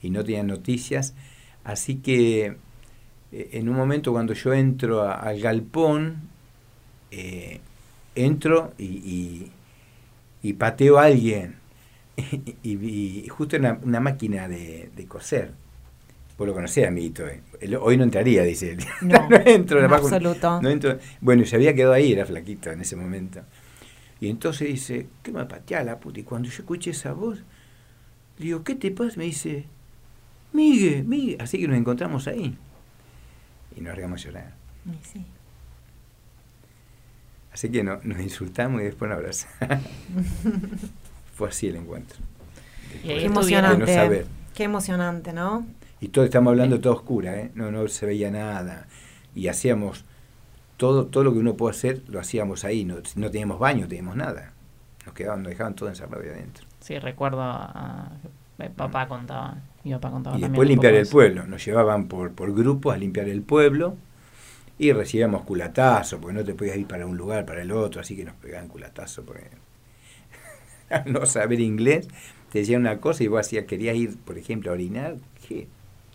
y 0.01 0.09
no 0.09 0.23
tenía 0.23 0.43
noticias, 0.43 1.15
así 1.63 1.95
que 1.97 2.57
eh, 3.31 3.49
en 3.53 3.69
un 3.69 3.75
momento 3.75 4.11
cuando 4.11 4.33
yo 4.33 4.53
entro 4.53 5.09
al 5.09 5.39
galpón, 5.41 6.29
eh, 7.11 7.59
entro 8.15 8.73
y, 8.77 9.51
y, 10.41 10.53
pateo 10.53 10.97
a 10.97 11.05
alguien. 11.05 11.55
y, 12.63 13.27
justo 13.29 13.57
una, 13.57 13.79
una 13.83 13.99
máquina 13.99 14.47
de, 14.47 15.05
coser. 15.07 15.53
Vos 16.37 16.47
lo 16.47 16.53
conocés, 16.53 16.87
amiguito. 16.87 17.27
Eh. 17.27 17.41
Hoy 17.81 17.97
no 17.97 18.03
entraría, 18.03 18.43
dice 18.43 18.73
él. 18.73 18.85
No, 19.01 19.27
entro. 19.45 19.83
En 19.83 19.91
absoluto. 19.91 20.61
No 20.61 20.69
entro. 20.69 20.99
Bueno, 21.19 21.45
se 21.45 21.55
había 21.55 21.73
quedado 21.73 21.93
ahí, 21.93 22.11
era 22.11 22.25
flaquito 22.25 22.71
en 22.71 22.81
ese 22.81 22.95
momento. 22.95 23.41
Y 24.19 24.29
entonces 24.29 24.67
dice, 24.67 25.07
¿qué 25.23 25.31
me 25.31 25.45
patea 25.45 25.83
la 25.83 25.99
puta? 25.99 26.19
Y 26.19 26.23
cuando 26.23 26.49
yo 26.49 26.59
escuché 26.59 26.91
esa 26.91 27.13
voz, 27.13 27.39
digo, 28.37 28.63
¿qué 28.63 28.75
te 28.75 28.91
pasa? 28.91 29.17
Me 29.17 29.25
dice, 29.25 29.65
Miguel, 30.53 31.05
Miguel. 31.05 31.37
Así 31.39 31.59
que 31.59 31.67
nos 31.67 31.77
encontramos 31.77 32.27
ahí. 32.27 32.55
Y 33.75 33.81
nos 33.81 33.95
regamos 33.95 34.21
a 34.21 34.25
llorar. 34.25 34.53
Sí. 35.11 35.25
Así 37.51 37.69
que 37.69 37.83
no, 37.83 37.99
nos 38.03 38.19
insultamos 38.19 38.81
y 38.81 38.85
después 38.85 39.09
nos 39.09 39.17
abrazamos. 39.17 39.83
Fue 41.33 41.49
así 41.49 41.67
el 41.67 41.77
encuentro. 41.77 42.17
Qué 43.03 43.25
emocionante. 43.25 44.25
Qué 44.53 44.63
emocionante, 44.63 45.33
¿no? 45.33 45.65
Y 45.99 46.09
todo, 46.09 46.25
estamos 46.25 46.51
hablando 46.51 46.77
de 46.77 46.81
todo 46.81 46.93
oscura, 46.93 47.39
¿eh? 47.39 47.51
No, 47.55 47.71
no 47.71 47.87
se 47.87 48.05
veía 48.05 48.29
nada. 48.29 48.87
Y 49.33 49.47
hacíamos 49.47 50.05
todo, 50.77 51.07
todo 51.07 51.23
lo 51.23 51.33
que 51.33 51.39
uno 51.39 51.55
puede 51.55 51.75
hacer, 51.75 52.03
lo 52.07 52.19
hacíamos 52.19 52.63
ahí. 52.65 52.85
No, 52.85 52.97
no 53.15 53.31
teníamos 53.31 53.59
baño, 53.59 53.87
teníamos 53.87 54.15
nada. 54.15 54.53
Nos 55.05 55.15
quedaban, 55.15 55.43
nos 55.43 55.51
dejaban 55.51 55.75
todo 55.75 55.89
encerrado 55.89 56.21
ahí 56.21 56.29
adentro. 56.29 56.65
Sí, 56.79 56.99
recuerdo 56.99 57.41
a, 57.41 58.11
papá 58.75 59.07
contaba, 59.07 59.57
mi 59.83 59.91
papá 59.93 60.11
contaba 60.11 60.37
Y 60.37 60.41
después 60.41 60.67
limpiar 60.67 60.93
el 60.93 61.07
pueblo. 61.07 61.47
Nos 61.47 61.65
llevaban 61.65 62.07
por, 62.07 62.31
por 62.33 62.53
grupos 62.53 62.93
a 62.93 62.97
limpiar 62.97 63.27
el 63.27 63.41
pueblo 63.41 63.95
y 64.79 64.91
recibíamos 64.91 65.41
culatazo, 65.41 66.19
porque 66.19 66.35
no 66.37 66.43
te 66.43 66.53
podías 66.53 66.77
ir 66.77 66.87
para 66.87 67.05
un 67.05 67.17
lugar, 67.17 67.45
para 67.45 67.61
el 67.61 67.71
otro, 67.71 68.01
así 68.01 68.15
que 68.15 68.23
nos 68.23 68.35
pegaban 68.35 68.67
culatazo, 68.67 69.23
porque 69.23 69.49
no 71.05 71.25
saber 71.25 71.59
inglés, 71.59 72.07
te 72.51 72.59
decían 72.59 72.81
una 72.81 72.99
cosa 72.99 73.23
y 73.23 73.27
vos 73.27 73.39
hacías, 73.39 73.65
querías 73.65 73.95
ir, 73.95 74.17
por 74.17 74.37
ejemplo, 74.37 74.69
a 74.69 74.73
orinar, 74.73 75.15
¿qué? 75.47 75.67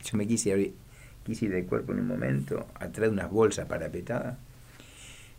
Yo 0.05 0.17
me 0.17 0.27
quise, 0.27 0.73
quise 1.25 1.45
ir 1.47 1.53
de 1.53 1.65
cuerpo 1.65 1.93
en 1.93 2.01
un 2.01 2.07
momento, 2.07 2.67
atrás 2.75 3.09
de 3.09 3.09
unas 3.09 3.31
bolsas 3.31 3.67
parapetadas. 3.67 4.37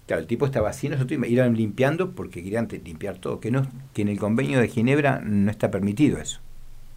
Claro, 0.08 0.22
el 0.22 0.28
tipo 0.28 0.46
estaba 0.46 0.70
así, 0.70 0.90
nosotros 0.90 1.20
iban 1.28 1.56
limpiando 1.56 2.12
porque 2.12 2.44
querían 2.44 2.68
limpiar 2.84 3.18
todo, 3.20 3.40
que 3.40 3.52
no 3.52 3.66
que 3.94 4.02
en 4.02 4.10
el 4.10 4.20
convenio 4.20 4.60
de 4.60 4.68
Ginebra 4.68 5.22
no 5.24 5.50
está 5.50 5.72
permitido 5.72 6.18
eso, 6.18 6.42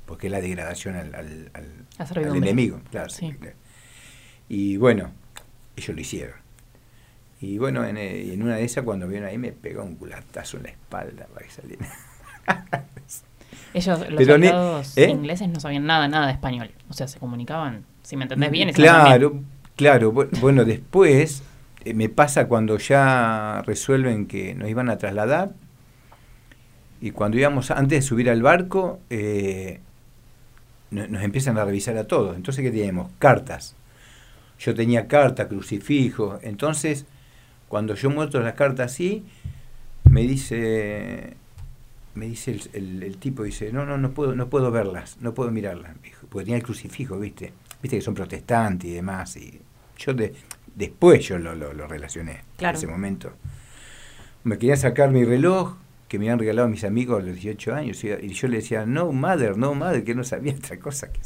porque 0.07 0.27
es 0.27 0.33
la 0.33 0.41
degradación 0.41 0.97
al, 0.97 1.15
al, 1.15 1.51
al, 1.99 2.37
enemigo, 2.37 2.81
claro. 2.91 3.13
Y 4.49 4.77
bueno, 4.77 5.13
ellos 5.77 5.95
lo 5.95 6.01
hicieron. 6.01 6.35
Y 7.41 7.59
bueno, 7.59 7.85
en, 7.85 7.97
eh, 7.97 8.33
en 8.33 8.43
una 8.43 8.57
de 8.57 8.65
esas, 8.65 8.83
cuando 8.83 9.07
vieron 9.07 9.29
ahí, 9.29 9.39
me 9.39 9.53
pegó 9.53 9.85
un 9.85 9.97
culatazo 9.97 10.57
en 10.57 10.65
la 10.65 10.71
espalda 10.71 11.27
para 11.33 11.47
que 11.47 11.53
saliera. 11.53 11.87
Ellos, 13.75 14.11
los 14.11 14.25
soldados 14.25 14.97
¿eh? 14.97 15.11
ingleses, 15.11 15.49
no 15.49 15.61
sabían 15.61 15.87
nada, 15.87 16.09
nada 16.09 16.27
de 16.27 16.33
español. 16.33 16.71
O 16.89 16.93
sea, 16.93 17.09
se 17.09 17.19
comunicaban, 17.19 17.85
si 18.03 18.17
me 18.17 18.25
entendés 18.25 18.51
bien. 18.51 18.73
Claro, 18.73 19.41
claro. 19.77 20.13
Bueno, 20.13 20.65
después 20.65 21.43
eh, 21.85 21.95
me 21.95 22.09
pasa 22.09 22.49
cuando 22.49 22.79
ya 22.79 23.63
resuelven 23.67 24.27
que 24.27 24.55
nos 24.55 24.69
iban 24.69 24.89
a 24.89 24.99
trasladar. 24.99 25.51
Y 27.01 27.11
cuando 27.11 27.37
íbamos, 27.37 27.71
antes 27.71 27.99
de 27.99 28.03
subir 28.03 28.31
al 28.31 28.43
barco, 28.43 29.01
nos 30.91 31.23
empiezan 31.23 31.59
a 31.59 31.65
revisar 31.65 31.97
a 31.99 32.05
todos. 32.05 32.37
Entonces, 32.37 32.65
¿qué 32.65 32.71
teníamos? 32.71 33.11
Cartas 33.19 33.77
yo 34.59 34.75
tenía 34.75 35.07
carta, 35.09 35.49
crucifijo. 35.49 36.39
Entonces, 36.43 37.07
cuando 37.69 37.95
yo 37.95 38.11
muestro 38.11 38.43
las 38.43 38.55
cartas 38.55 38.93
así, 38.93 39.25
me 40.05 40.23
dice, 40.23 41.37
me 42.17 42.27
dice 42.27 42.59
el, 42.73 43.17
tipo, 43.19 43.43
dice, 43.43 43.73
no, 43.73 43.85
no, 43.85 43.99
no 43.99 44.11
puedo, 44.13 44.35
no 44.35 44.49
puedo 44.49 44.71
verlas, 44.71 45.19
no 45.21 45.35
puedo 45.35 45.51
mirarlas, 45.51 45.95
porque 46.29 46.45
tenía 46.45 46.57
el 46.57 46.63
crucifijo, 46.63 47.19
viste, 47.19 47.53
viste 47.83 47.99
que 47.99 48.03
son 48.03 48.15
protestantes 48.15 48.91
y 48.91 48.95
demás, 48.95 49.37
y 49.37 49.61
yo 49.99 50.15
de, 50.15 50.35
después 50.75 51.27
yo 51.27 51.39
lo, 51.39 51.55
lo, 51.55 51.87
relacioné 51.87 52.43
en 52.59 52.67
ese 52.67 52.87
momento. 52.87 53.33
Me 54.45 54.59
quería 54.59 54.77
sacar 54.77 55.11
mi 55.11 55.25
reloj, 55.25 55.77
que 56.09 56.19
me 56.19 56.27
habían 56.27 56.39
regalado 56.39 56.69
mis 56.69 56.85
amigos 56.85 57.23
a 57.23 57.27
los 57.27 57.35
18 57.35 57.75
años, 57.75 58.03
y 58.03 58.29
yo 58.29 58.49
le 58.49 58.57
decía, 58.57 58.87
no, 58.87 59.13
mother, 59.13 59.59
no, 59.59 59.75
mother, 59.75 60.03
que 60.03 60.15
no 60.15 60.25
sabía 60.25 60.55
otra 60.55 60.79
cosa, 60.79 61.13
que 61.13 61.21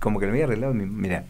como 0.00 0.18
que 0.18 0.26
me 0.26 0.32
había 0.32 0.46
regalado, 0.46 0.74
mira, 0.74 1.24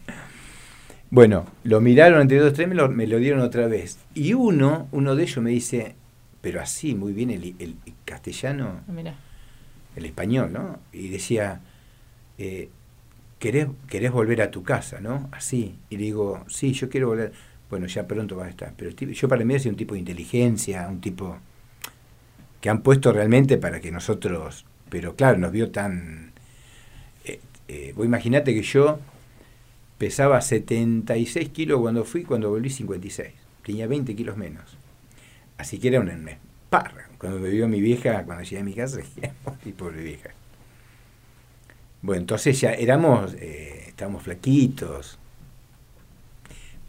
bueno, 1.11 1.45
lo 1.63 1.79
miraron 1.79 2.21
entre 2.21 2.39
dos 2.39 2.53
tres, 2.53 2.67
me 2.67 2.73
lo, 2.73 2.89
me 2.89 3.05
lo 3.05 3.19
dieron 3.19 3.41
otra 3.41 3.67
vez. 3.67 3.99
Y 4.15 4.33
uno, 4.33 4.87
uno 4.91 5.15
de 5.15 5.21
ellos 5.21 5.43
me 5.43 5.51
dice, 5.51 5.95
pero 6.43 6.59
así, 6.59 6.93
muy 6.93 7.13
bien 7.13 7.31
el, 7.31 7.55
el 7.57 7.77
castellano, 8.03 8.81
ah, 8.85 9.13
el 9.95 10.05
español, 10.05 10.51
¿no? 10.51 10.77
Y 10.91 11.07
decía, 11.07 11.61
eh, 12.37 12.69
¿querés, 13.39 13.67
¿querés 13.87 14.11
volver 14.11 14.41
a 14.41 14.51
tu 14.51 14.61
casa, 14.61 14.99
no? 14.99 15.29
Así. 15.31 15.77
Y 15.89 15.95
le 15.95 16.03
digo, 16.03 16.43
sí, 16.49 16.73
yo 16.73 16.89
quiero 16.89 17.07
volver. 17.07 17.31
Bueno, 17.69 17.87
ya 17.87 18.05
pronto 18.05 18.35
va 18.35 18.47
a 18.47 18.49
estar. 18.49 18.73
Pero 18.75 18.91
yo 18.91 19.27
para 19.29 19.45
mí 19.45 19.55
es 19.55 19.65
un 19.67 19.77
tipo 19.77 19.93
de 19.93 20.01
inteligencia, 20.01 20.85
un 20.89 20.99
tipo 20.99 21.37
que 22.59 22.69
han 22.69 22.81
puesto 22.81 23.13
realmente 23.13 23.57
para 23.57 23.79
que 23.79 23.93
nosotros, 23.93 24.65
pero 24.89 25.15
claro, 25.15 25.37
nos 25.37 25.53
vio 25.53 25.71
tan... 25.71 26.33
Eh, 27.23 27.39
eh, 27.69 27.93
vos 27.95 28.05
imaginate 28.05 28.53
que 28.53 28.63
yo 28.63 28.99
pesaba 29.97 30.41
76 30.41 31.47
kilos 31.51 31.79
cuando 31.79 32.03
fui, 32.03 32.23
cuando 32.25 32.49
volví 32.49 32.69
56. 32.69 33.31
Tenía 33.63 33.87
20 33.87 34.13
kilos 34.13 34.35
menos. 34.35 34.82
Así 35.57 35.79
que 35.79 35.89
era 35.89 35.99
un 35.99 36.29
parra. 36.69 37.09
Cuando 37.17 37.39
me 37.39 37.49
vio 37.49 37.67
mi 37.67 37.81
vieja, 37.81 38.23
cuando 38.23 38.43
llegué 38.43 38.59
a 38.59 38.63
mi 38.63 38.73
casa, 38.73 38.97
dije, 39.15 39.33
mi 39.65 39.71
pobre 39.71 40.03
vieja. 40.03 40.29
Bueno, 42.01 42.21
entonces 42.21 42.59
ya 42.59 42.73
éramos, 42.73 43.33
eh, 43.35 43.85
estábamos 43.87 44.23
flaquitos. 44.23 45.19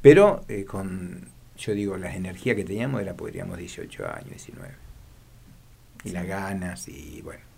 Pero 0.03 0.45
eh, 0.49 0.65
con, 0.65 1.29
yo 1.57 1.73
digo, 1.73 1.97
las 1.97 2.17
energías 2.17 2.57
que 2.57 2.65
teníamos 2.65 3.01
era, 3.01 3.15
podríamos 3.15 3.59
18 3.59 4.07
años, 4.07 4.31
19. 4.31 4.75
Y 6.05 6.11
las 6.11 6.27
ganas 6.27 6.89
y 6.89 7.23
bueno. 7.23 7.54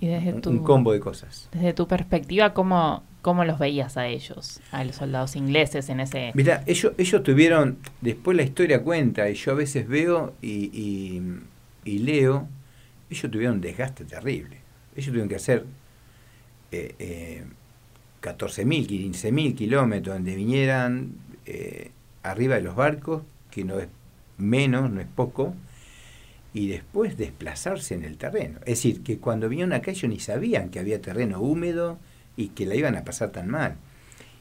Y 0.00 0.08
desde 0.08 0.34
un, 0.34 0.42
un 0.46 0.58
combo 0.58 0.92
de 0.92 1.00
cosas. 1.00 1.48
Desde 1.52 1.72
tu 1.72 1.88
perspectiva, 1.88 2.52
¿cómo, 2.52 3.02
¿Cómo 3.26 3.44
los 3.44 3.58
veías 3.58 3.96
a 3.96 4.06
ellos, 4.06 4.60
a 4.70 4.84
los 4.84 4.94
soldados 4.94 5.34
ingleses 5.34 5.88
en 5.88 5.98
ese...? 5.98 6.30
Mira, 6.34 6.62
ellos, 6.64 6.92
ellos 6.96 7.24
tuvieron, 7.24 7.78
después 8.00 8.36
la 8.36 8.44
historia 8.44 8.84
cuenta, 8.84 9.28
y 9.28 9.34
yo 9.34 9.50
a 9.50 9.56
veces 9.56 9.88
veo 9.88 10.34
y, 10.40 10.70
y, 11.84 11.98
leo, 11.98 12.46
ellos 13.10 13.28
tuvieron 13.28 13.56
un 13.56 13.60
desgaste 13.60 14.04
terrible. 14.04 14.58
Ellos 14.94 15.08
tuvieron 15.08 15.28
que 15.28 15.34
hacer 15.34 15.64
eh, 16.70 16.94
eh, 17.00 17.44
14.000, 18.22 18.86
15.000 18.86 19.56
kilómetros 19.56 20.14
donde 20.14 20.36
vinieran 20.36 21.10
eh, 21.46 21.90
arriba 22.22 22.54
de 22.54 22.60
los 22.60 22.76
barcos, 22.76 23.24
que 23.50 23.64
no 23.64 23.80
es 23.80 23.88
menos, 24.38 24.88
no 24.88 25.00
es 25.00 25.08
poco, 25.08 25.52
y 26.56 26.68
después 26.68 27.18
desplazarse 27.18 27.94
en 27.94 28.02
el 28.02 28.16
terreno. 28.16 28.60
Es 28.60 28.78
decir, 28.78 29.02
que 29.02 29.18
cuando 29.18 29.46
vinieron 29.46 29.74
acá 29.74 29.90
ellos 29.90 30.08
ni 30.08 30.18
sabían 30.18 30.70
que 30.70 30.78
había 30.78 31.02
terreno 31.02 31.38
húmedo, 31.38 31.98
y 32.34 32.48
que 32.48 32.64
la 32.64 32.74
iban 32.74 32.96
a 32.96 33.04
pasar 33.04 33.30
tan 33.30 33.48
mal. 33.48 33.76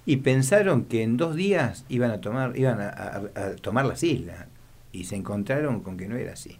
Y 0.06 0.18
pensaron 0.18 0.86
que 0.86 1.04
en 1.04 1.18
dos 1.18 1.36
días 1.36 1.86
iban 1.90 2.12
a 2.12 2.22
tomar, 2.22 2.58
iban 2.58 2.80
a, 2.80 3.56
tomar 3.62 3.86
las 3.86 4.02
islas. 4.04 4.46
Y 4.94 5.04
se 5.06 5.18
encontraron 5.18 5.82
con 5.82 5.98
que 5.98 6.08
no 6.08 6.16
era 6.16 6.34
así. 6.34 6.58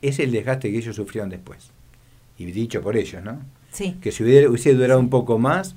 Es 0.00 0.18
el 0.18 0.30
desgaste 0.30 0.70
que 0.70 0.78
ellos 0.78 0.96
sufrieron 0.96 1.28
después. 1.28 1.72
Y 2.38 2.46
dicho 2.46 2.80
por 2.80 2.96
ellos, 2.96 3.22
¿no? 3.22 3.40
Sí. 3.72 3.98
Que 4.00 4.12
si 4.12 4.22
hubiera, 4.22 4.48
hubiese 4.48 4.72
durado 4.72 4.98
un 4.98 5.10
poco 5.10 5.38
más, 5.38 5.74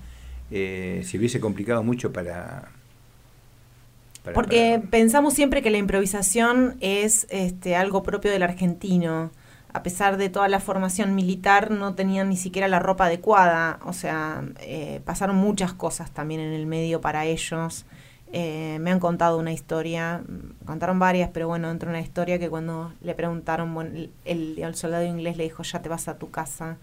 eh, 0.49 1.01
se 1.03 1.17
hubiese 1.17 1.41
complicado 1.41 1.84
mucho 1.84 2.13
para, 2.13 2.71
porque 4.34 4.82
pensamos 4.89 5.34
siempre 5.34 5.62
que 5.62 5.69
la 5.69 5.77
improvisación 5.77 6.77
es 6.82 7.27
este, 7.29 7.75
algo 7.75 8.03
propio 8.03 8.32
del 8.32 8.43
argentino. 8.43 9.32
A 9.71 9.84
pesar 9.84 10.17
de 10.17 10.29
toda 10.29 10.47
la 10.47 10.60
formación 10.60 11.13
militar, 11.13 11.69
no 11.69 11.93
tenían 11.93 12.29
ni 12.29 12.38
siquiera 12.38 12.67
la 12.67 12.79
ropa 12.79 13.05
adecuada. 13.05 13.79
O 13.86 13.93
sea, 13.93 14.43
eh, 14.62 15.01
pasaron 15.05 15.36
muchas 15.36 15.73
cosas 15.73 16.12
también 16.12 16.41
en 16.41 16.53
el 16.53 16.65
medio 16.65 17.01
para 17.01 17.25
ellos. 17.25 17.86
Eh, 18.32 18.77
me 18.79 18.91
han 18.91 18.99
contado 18.99 19.39
una 19.39 19.51
historia, 19.51 20.21
contaron 20.65 20.99
varias, 20.99 21.32
pero 21.34 21.47
bueno, 21.47 21.71
entró 21.71 21.89
una 21.89 21.99
historia 21.99 22.38
que 22.38 22.49
cuando 22.49 22.93
le 23.01 23.15
preguntaron, 23.15 23.73
bueno, 23.73 23.91
el, 24.25 24.60
el, 24.60 24.75
soldado 24.75 25.03
inglés 25.03 25.36
le 25.38 25.43
dijo, 25.43 25.63
ya 25.63 25.82
te 25.82 25.89
vas 25.89 26.08
a 26.08 26.17
tu 26.17 26.29
casa. 26.29 26.77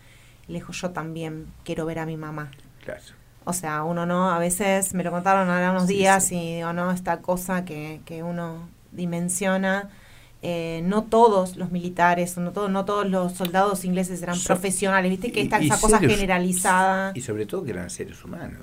le 0.49 0.55
dijo, 0.55 0.72
yo 0.72 0.90
también 0.90 1.46
quiero 1.64 1.87
ver 1.87 2.01
a 2.01 2.07
mi 2.07 2.16
mamá. 2.16 2.51
Claro. 2.85 3.03
O 3.49 3.53
sea, 3.53 3.85
uno 3.85 4.07
no, 4.07 4.29
a 4.29 4.41
veces 4.41 4.93
me 4.93 5.05
lo 5.05 5.13
contaron 5.13 5.49
ahora 5.49 5.71
unos 5.71 5.87
días 5.87 6.33
y 6.33 6.57
digo, 6.57 6.73
no, 6.73 6.91
esta 6.91 7.21
cosa 7.21 7.65
que, 7.65 8.01
que 8.05 8.25
uno 8.25 8.69
dimensiona. 8.91 9.89
Eh, 10.43 10.83
no 10.85 11.05
todos 11.05 11.57
los 11.57 11.71
militares, 11.71 12.37
no, 12.39 12.51
todo, 12.51 12.69
no 12.69 12.85
todos 12.85 13.09
los 13.09 13.35
soldados 13.35 13.85
ingleses 13.85 14.21
eran 14.21 14.37
profesionales, 14.41 15.11
viste 15.11 15.31
que 15.31 15.43
está 15.43 15.59
esa 15.59 15.81
cosa 15.81 16.01
generalizada. 16.01 17.13
Y 17.15 17.21
sobre 17.21 17.47
todo 17.47 17.63
que 17.63 17.71
eran 17.71 17.89
seres 17.89 18.25
humanos. 18.25 18.61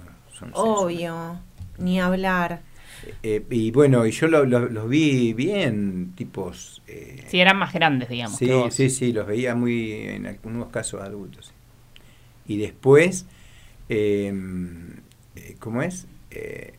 Obvio, 0.52 1.39
ni 1.78 2.02
hablar. 2.02 2.62
Eh, 3.22 3.46
y 3.50 3.72
bueno, 3.72 4.06
y 4.06 4.12
yo 4.12 4.28
los 4.28 4.89
vi 4.89 5.32
bien, 5.32 6.12
tipos... 6.15 6.82
Eh, 6.88 7.26
sí, 7.28 7.39
eran 7.39 7.58
más 7.58 7.72
grandes, 7.72 8.10
digamos. 8.10 8.38
Sí, 8.38 8.52
sí, 8.69 8.89
sí, 8.89 9.13
los 9.13 9.26
veía 9.26 9.56
muy, 9.56 9.93
en 9.93 10.28
algunos 10.28 10.67
casos 10.67 11.02
adultos. 11.02 11.54
Y 12.46 12.58
después 12.58 13.26
eh, 13.89 15.02
¿cómo 15.60 15.82
es? 15.82 16.08
Eh, 16.32 16.74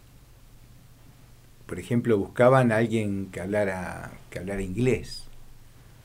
por 1.67 1.79
ejemplo, 1.79 2.19
buscaban 2.19 2.73
a 2.73 2.77
alguien 2.77 3.31
que 3.33 3.41
hablara, 3.41 4.13
que 4.31 4.39
hablara 4.39 4.63
inglés, 4.63 5.25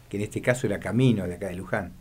que 0.09 0.17
en 0.17 0.23
este 0.23 0.41
caso 0.41 0.67
era 0.67 0.79
Camino, 0.79 1.27
de 1.27 1.35
acá 1.35 1.47
de 1.47 1.55
Luján, 1.55 1.91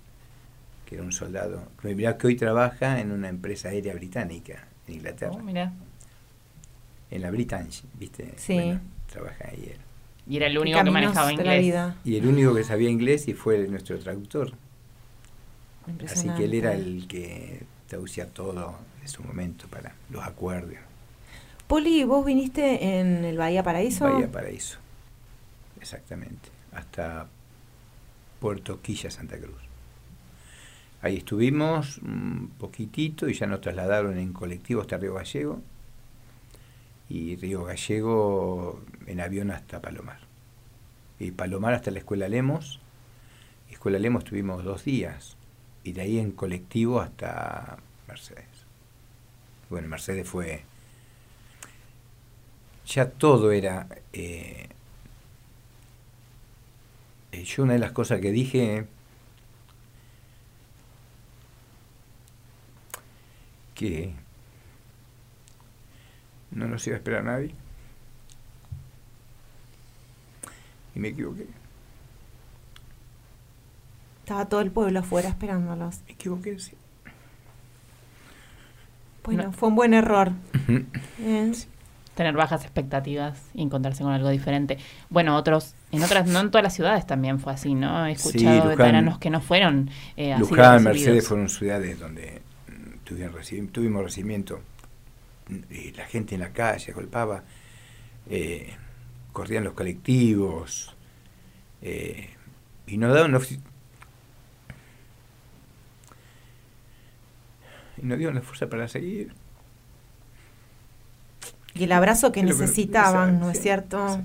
que 0.86 0.94
era 0.94 1.04
un 1.04 1.12
soldado. 1.12 1.68
Mirá 1.82 2.16
que 2.16 2.28
hoy 2.28 2.36
trabaja 2.36 3.00
en 3.00 3.10
una 3.10 3.28
empresa 3.28 3.70
aérea 3.70 3.94
británica 3.94 4.68
en 4.86 4.94
Inglaterra. 4.94 5.32
Oh, 5.34 5.48
en 7.10 7.22
la 7.22 7.30
British, 7.30 7.84
¿viste? 7.94 8.34
Sí. 8.36 8.78
trabaja 9.10 9.48
ahí 9.48 9.72
él. 9.74 9.80
Y 10.28 10.36
era 10.36 10.46
el 10.46 10.58
único 10.58 10.84
que 10.84 10.90
manejaba 10.90 11.32
inglés. 11.32 11.74
Y 12.04 12.16
el 12.16 12.26
único 12.26 12.54
que 12.54 12.62
sabía 12.62 12.90
inglés 12.90 13.28
y 13.28 13.34
fue 13.34 13.66
nuestro 13.66 13.98
traductor. 13.98 14.52
Así 16.04 16.28
que 16.36 16.44
él 16.44 16.54
era 16.54 16.74
el 16.74 17.06
que 17.08 17.62
traducía 17.88 18.26
todo 18.26 18.76
en 19.02 19.08
su 19.08 19.22
momento 19.22 19.66
para 19.66 19.94
los 20.10 20.24
acuerdos. 20.24 20.76
Poli, 21.66 22.04
¿vos 22.04 22.24
viniste 22.24 22.98
en 22.98 23.24
el 23.24 23.36
Bahía 23.36 23.62
Paraíso? 23.62 24.04
Bahía 24.04 24.30
Paraíso, 24.30 24.78
exactamente, 25.80 26.48
hasta 26.72 27.26
Puerto 28.40 28.80
Quilla, 28.80 29.10
Santa 29.10 29.36
Cruz. 29.38 29.56
Ahí 31.00 31.18
estuvimos 31.18 31.98
un 31.98 32.52
poquitito 32.58 33.28
y 33.28 33.34
ya 33.34 33.46
nos 33.46 33.60
trasladaron 33.60 34.18
en 34.18 34.32
colectivo 34.32 34.80
hasta 34.80 34.96
Río 34.96 35.14
Gallego 35.14 35.60
y 37.08 37.36
Río 37.36 37.64
Gallego 37.64 38.82
en 39.06 39.20
avión 39.20 39.50
hasta 39.50 39.80
Palomar. 39.80 40.18
Y 41.20 41.30
Palomar 41.30 41.74
hasta 41.74 41.90
la 41.90 42.00
Escuela 42.00 42.28
Lemos. 42.28 42.80
Escuela 43.70 43.98
Lemos 43.98 44.24
estuvimos 44.24 44.64
dos 44.64 44.84
días 44.84 45.37
y 45.88 45.92
de 45.92 46.02
ahí 46.02 46.18
en 46.18 46.32
colectivo 46.32 47.00
hasta 47.00 47.78
Mercedes. 48.06 48.44
Bueno, 49.70 49.88
Mercedes 49.88 50.28
fue... 50.28 50.62
Ya 52.86 53.10
todo 53.10 53.52
era... 53.52 53.88
Eh, 54.12 54.68
eh, 57.32 57.44
yo 57.44 57.62
una 57.62 57.72
de 57.72 57.78
las 57.78 57.92
cosas 57.92 58.20
que 58.20 58.30
dije... 58.30 58.86
que 63.74 64.12
no 66.50 66.66
nos 66.66 66.86
iba 66.86 66.96
a 66.96 66.98
esperar 66.98 67.24
nadie. 67.24 67.54
Y 70.94 70.98
me 70.98 71.08
equivoqué. 71.08 71.46
Estaba 74.28 74.44
todo 74.44 74.60
el 74.60 74.70
pueblo 74.70 75.00
afuera 75.00 75.30
esperándolos. 75.30 76.02
Me 76.06 76.12
equivoqué, 76.12 76.58
sí. 76.58 76.72
Bueno, 79.24 79.52
fue 79.52 79.70
un 79.70 79.74
buen 79.74 79.94
error. 79.94 80.32
Tener 82.14 82.34
bajas 82.34 82.62
expectativas 82.62 83.40
y 83.54 83.62
encontrarse 83.62 84.02
con 84.02 84.12
algo 84.12 84.28
diferente. 84.28 84.76
Bueno, 85.08 85.34
otros, 85.34 85.74
en 85.92 86.02
otras, 86.02 86.26
no 86.26 86.40
en 86.40 86.50
todas 86.50 86.62
las 86.62 86.74
ciudades 86.74 87.06
también 87.06 87.40
fue 87.40 87.54
así, 87.54 87.72
¿no? 87.72 88.04
He 88.04 88.12
escuchado 88.12 88.64
sí, 88.64 88.68
veteranos 88.68 89.18
que 89.18 89.30
no 89.30 89.40
fueron 89.40 89.88
eh, 90.14 90.34
así 90.34 90.40
Luján, 90.42 90.84
Mercedes 90.84 91.26
fueron 91.26 91.48
ciudades 91.48 91.98
donde 91.98 92.42
tuvieron, 93.04 93.34
tuvimos 93.72 94.04
recibimiento. 94.04 94.60
Y 95.70 95.92
la 95.92 96.04
gente 96.04 96.34
en 96.34 96.42
la 96.42 96.52
calle 96.52 96.92
golpaba, 96.92 97.44
eh, 98.28 98.74
corrían 99.32 99.64
los 99.64 99.72
colectivos, 99.72 100.94
eh, 101.80 102.28
y 102.86 102.98
no 102.98 103.10
daban, 103.14 103.32
y 108.02 108.06
no 108.06 108.16
dieron 108.16 108.34
la 108.34 108.42
fuerza 108.42 108.68
para 108.68 108.88
seguir. 108.88 109.32
Y 111.74 111.84
el 111.84 111.92
abrazo 111.92 112.32
que 112.32 112.42
necesitaban, 112.42 113.38
¿no 113.38 113.50
es 113.50 113.60
cierto? 113.60 114.20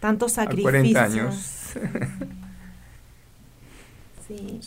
Tantos 0.00 0.32
sacrificios. 0.32 0.72
40 0.72 1.04
años. 1.04 1.34
sí. 4.28 4.60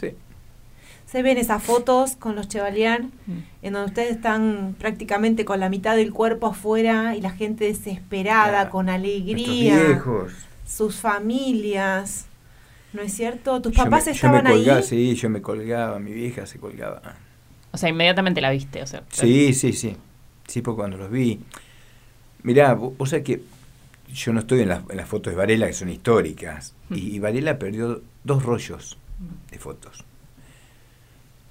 Se 1.06 1.21
ven 1.21 1.38
esas 1.38 1.62
fotos 1.62 2.15
con 2.15 2.36
los 2.36 2.48
Chevalier, 2.48 3.04
mm. 3.04 3.38
en 3.62 3.74
donde 3.74 3.89
ustedes 3.89 4.15
están 4.15 4.76
prácticamente 4.80 5.45
con 5.45 5.60
la 5.60 5.69
mitad 5.69 5.95
del 5.95 6.12
cuerpo 6.12 6.48
afuera 6.48 7.15
y 7.15 7.21
la 7.21 7.32
gente 7.32 7.65
desesperada, 7.65 8.69
con 8.69 8.89
alegría. 8.89 9.78
Viejos. 9.78 10.34
Sus 10.65 10.95
familias. 10.95 12.26
¿No 12.95 13.01
es 13.01 13.13
cierto? 13.13 13.62
¿Tus 13.62 13.75
papás 13.75 14.08
estaban 14.08 14.47
ahí? 14.47 14.65
Sí, 14.81 15.15
yo 15.15 15.29
me 15.29 15.41
colgaba, 15.41 15.99
mi 15.99 16.13
vieja 16.13 16.45
se 16.45 16.60
colgaba. 16.60 17.01
O 17.73 17.77
sea, 17.77 17.89
inmediatamente 17.89 18.39
la 18.39 18.51
viste, 18.51 18.81
o 18.81 18.88
sea. 18.88 19.03
Sí, 19.12 19.53
sí, 19.53 19.73
sí. 19.73 19.97
Sí, 20.47 20.62
porque 20.62 20.77
cuando 20.77 20.97
los 20.97 21.12
vi. 21.12 21.41
Mirá, 22.43 22.73
vos 22.73 23.10
sabés 23.10 23.25
que 23.25 23.41
yo 24.13 24.31
no 24.31 24.39
estoy 24.39 24.62
en, 24.62 24.69
las 24.69 25.10
fotos 25.10 25.34
de 25.34 25.38
Varela, 25.38 25.67
que 25.67 25.73
son 25.73 25.89
históricas. 25.89 26.73
Y, 26.89 27.19
Varela 27.19 27.60
perdió 27.60 28.01
dos 28.23 28.43
rollos 28.43 28.97
de 29.51 29.60
fotos. 29.60 30.05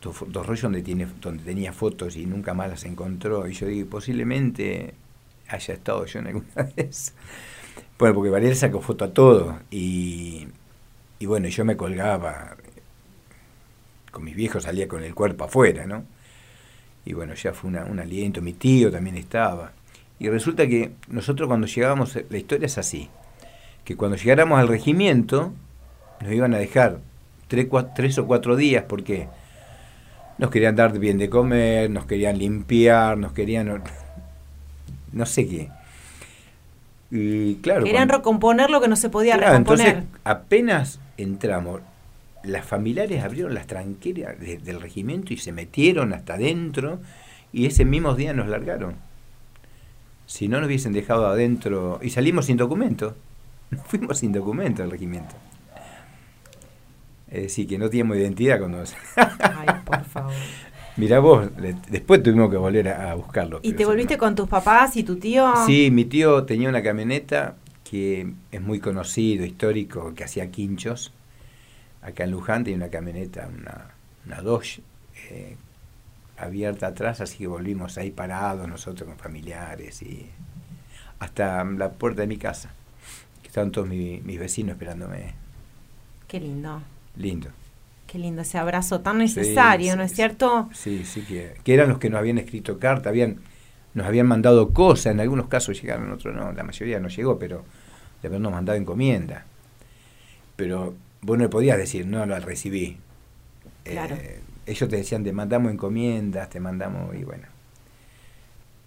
Dos, 0.00 0.46
rollos 0.46 0.62
donde, 0.62 0.82
tiene, 0.82 1.06
donde 1.20 1.44
tenía 1.44 1.74
fotos 1.74 2.16
y 2.16 2.24
nunca 2.24 2.54
más 2.54 2.70
las 2.70 2.84
encontró. 2.84 3.46
Y 3.46 3.52
yo 3.52 3.66
digo, 3.66 3.90
posiblemente 3.90 4.94
haya 5.48 5.74
estado 5.74 6.06
yo 6.06 6.20
en 6.20 6.26
alguna 6.28 6.70
vez. 6.76 7.12
Bueno, 7.98 8.14
porque 8.14 8.30
Varela 8.30 8.54
sacó 8.54 8.80
foto 8.80 9.04
a 9.04 9.12
todo. 9.12 9.58
Y 9.70 10.46
y 11.18 11.26
bueno, 11.26 11.48
yo 11.48 11.64
me 11.64 11.76
colgaba, 11.76 12.56
con 14.10 14.24
mis 14.24 14.36
viejos 14.36 14.64
salía 14.64 14.88
con 14.88 15.02
el 15.02 15.14
cuerpo 15.14 15.44
afuera, 15.44 15.86
¿no? 15.86 16.04
Y 17.04 17.12
bueno, 17.12 17.34
ya 17.34 17.52
fue 17.52 17.70
un 17.70 17.98
aliento, 17.98 18.40
mi 18.40 18.54
tío 18.54 18.90
también 18.90 19.16
estaba. 19.16 19.72
Y 20.18 20.28
resulta 20.28 20.66
que 20.66 20.92
nosotros 21.08 21.48
cuando 21.48 21.66
llegábamos, 21.66 22.18
la 22.28 22.38
historia 22.38 22.66
es 22.66 22.78
así, 22.78 23.10
que 23.84 23.96
cuando 23.96 24.16
llegáramos 24.16 24.58
al 24.58 24.68
regimiento, 24.68 25.52
nos 26.20 26.32
iban 26.32 26.54
a 26.54 26.58
dejar 26.58 26.98
tres, 27.48 27.68
tres 27.94 28.18
o 28.18 28.26
cuatro 28.26 28.56
días 28.56 28.84
porque 28.88 29.28
nos 30.38 30.50
querían 30.50 30.76
dar 30.76 30.98
bien 30.98 31.18
de 31.18 31.28
comer, 31.28 31.90
nos 31.90 32.06
querían 32.06 32.38
limpiar, 32.38 33.18
nos 33.18 33.32
querían... 33.32 33.82
no 35.12 35.26
sé 35.26 35.46
qué. 35.46 35.68
Y 37.10 37.56
claro, 37.56 37.84
Querían 37.84 38.08
recomponer 38.08 38.70
lo 38.70 38.80
que 38.80 38.88
no 38.88 38.96
se 38.96 39.08
podía 39.08 39.36
recomponer. 39.36 39.86
Entonces, 39.86 40.10
apenas 40.24 41.00
entramos, 41.16 41.80
las 42.42 42.64
familiares 42.64 43.22
abrieron 43.22 43.54
las 43.54 43.66
tranqueras 43.66 44.38
del 44.38 44.80
regimiento 44.80 45.32
y 45.32 45.38
se 45.38 45.52
metieron 45.52 46.12
hasta 46.12 46.34
adentro 46.34 47.00
y 47.52 47.66
ese 47.66 47.84
mismo 47.84 48.14
día 48.14 48.32
nos 48.32 48.48
largaron. 48.48 48.96
Si 50.26 50.48
no 50.48 50.58
nos 50.58 50.66
hubiesen 50.66 50.92
dejado 50.92 51.26
adentro 51.26 51.98
y 52.02 52.10
salimos 52.10 52.46
sin 52.46 52.56
documento, 52.56 53.16
fuimos 53.86 54.18
sin 54.18 54.32
documento 54.32 54.82
al 54.82 54.90
regimiento. 54.90 55.34
Es 57.30 57.42
decir, 57.44 57.66
que 57.66 57.78
no 57.78 57.88
teníamos 57.88 58.16
identidad 58.16 58.58
cuando... 58.58 58.84
Ay, 59.16 59.66
por 59.84 60.04
favor. 60.04 60.34
Mira 60.96 61.18
vos, 61.18 61.48
después 61.88 62.22
tuvimos 62.22 62.50
que 62.50 62.56
volver 62.56 62.88
a, 62.88 63.14
buscarlo. 63.14 63.58
¿Y 63.62 63.72
te 63.72 63.84
volviste 63.84 64.16
con 64.16 64.36
tus 64.36 64.48
papás 64.48 64.96
y 64.96 65.02
tu 65.02 65.16
tío? 65.16 65.52
Sí, 65.66 65.90
mi 65.90 66.04
tío 66.04 66.44
tenía 66.44 66.68
una 66.68 66.82
camioneta 66.82 67.56
que 67.94 68.34
es 68.50 68.60
muy 68.60 68.80
conocido, 68.80 69.46
histórico, 69.46 70.16
que 70.16 70.24
hacía 70.24 70.50
quinchos. 70.50 71.12
Acá 72.02 72.24
en 72.24 72.32
Luján 72.32 72.64
tenía 72.64 72.78
una 72.78 72.88
camioneta, 72.88 73.48
una, 73.56 73.92
una 74.26 74.42
Dodge, 74.42 74.80
eh, 75.30 75.56
abierta 76.36 76.88
atrás, 76.88 77.20
así 77.20 77.38
que 77.38 77.46
volvimos 77.46 77.96
ahí 77.96 78.10
parados 78.10 78.66
nosotros 78.66 79.08
con 79.08 79.16
familiares 79.16 80.02
y 80.02 80.28
hasta 81.20 81.62
la 81.62 81.92
puerta 81.92 82.22
de 82.22 82.26
mi 82.26 82.36
casa. 82.36 82.74
Que 83.42 83.46
estaban 83.46 83.70
todos 83.70 83.86
mis 83.86 84.40
vecinos 84.40 84.72
esperándome. 84.72 85.34
Qué 86.26 86.40
lindo. 86.40 86.82
Lindo. 87.16 87.50
Qué 88.08 88.18
lindo 88.18 88.42
ese 88.42 88.58
abrazo 88.58 89.02
tan 89.02 89.18
necesario, 89.18 89.94
¿no 89.94 90.02
es 90.02 90.12
cierto? 90.12 90.68
Sí, 90.72 91.04
sí, 91.04 91.22
que, 91.22 91.54
eran 91.72 91.90
los 91.90 91.98
que 92.00 92.10
nos 92.10 92.18
habían 92.18 92.38
escrito 92.38 92.76
carta, 92.80 93.10
habían, 93.10 93.36
nos 93.94 94.04
habían 94.04 94.26
mandado 94.26 94.72
cosas, 94.72 95.12
en 95.12 95.20
algunos 95.20 95.46
casos 95.46 95.80
llegaron, 95.80 96.06
en 96.06 96.12
otros 96.14 96.34
no, 96.34 96.50
la 96.50 96.64
mayoría 96.64 96.98
no 96.98 97.06
llegó, 97.06 97.38
pero 97.38 97.64
de 98.24 98.28
habernos 98.28 98.52
mandado 98.52 98.78
encomienda. 98.78 99.44
Pero 100.56 100.94
vos 101.20 101.36
no 101.36 101.44
le 101.44 101.50
podías 101.50 101.76
decir, 101.76 102.06
no, 102.06 102.24
lo 102.24 102.38
recibí. 102.40 102.96
Claro. 103.82 104.16
Eh, 104.16 104.40
ellos 104.64 104.88
te 104.88 104.96
decían, 104.96 105.24
te 105.24 105.32
mandamos 105.32 105.70
encomiendas, 105.70 106.48
te 106.48 106.58
mandamos, 106.58 107.14
y 107.14 107.22
bueno. 107.22 107.46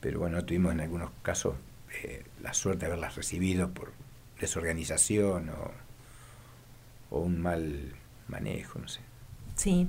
Pero 0.01 0.19
bueno, 0.19 0.43
tuvimos 0.43 0.73
en 0.73 0.81
algunos 0.81 1.11
casos 1.21 1.53
eh, 2.01 2.23
la 2.41 2.55
suerte 2.55 2.81
de 2.81 2.85
haberlas 2.87 3.15
recibido 3.15 3.69
por 3.69 3.93
desorganización 4.39 5.49
o, 5.49 5.71
o 7.15 7.19
un 7.19 7.39
mal 7.39 7.93
manejo, 8.27 8.79
no 8.79 8.87
sé. 8.87 9.01
Sí. 9.55 9.87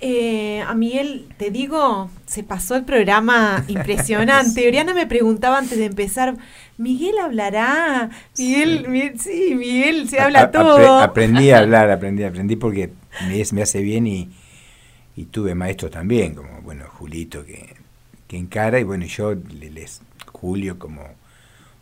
Eh, 0.00 0.60
a 0.60 0.74
Miguel, 0.74 1.28
te 1.38 1.50
digo, 1.50 2.10
se 2.26 2.44
pasó 2.44 2.76
el 2.76 2.84
programa 2.84 3.64
impresionante. 3.68 4.68
Oriana 4.68 4.94
me 4.94 5.06
preguntaba 5.06 5.58
antes 5.58 5.78
de 5.78 5.86
empezar, 5.86 6.36
¿Miguel 6.78 7.18
hablará? 7.18 8.08
Miguel, 8.38 9.12
sí, 9.18 9.54
Miguel, 9.54 10.08
se 10.08 10.20
habla 10.20 10.50
todo. 10.50 11.00
aprendí 11.00 11.50
a 11.50 11.58
hablar, 11.60 11.90
aprendí, 11.90 12.24
aprendí 12.24 12.56
porque 12.56 12.90
me, 13.26 13.42
me 13.52 13.62
hace 13.62 13.82
bien 13.82 14.06
y, 14.06 14.30
y, 15.16 15.24
tuve 15.26 15.54
maestros 15.54 15.90
también, 15.90 16.34
como, 16.34 16.62
bueno, 16.62 16.86
Julito 16.88 17.44
que, 17.44 17.74
que 18.26 18.36
encara 18.36 18.80
y 18.80 18.84
bueno, 18.84 19.04
yo 19.06 19.34
les, 19.34 20.00
Julio 20.32 20.78
como, 20.78 21.02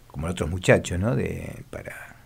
como 0.08 0.26
otros 0.26 0.50
muchachos, 0.50 0.98
¿no? 0.98 1.14
De, 1.14 1.62
para 1.70 2.16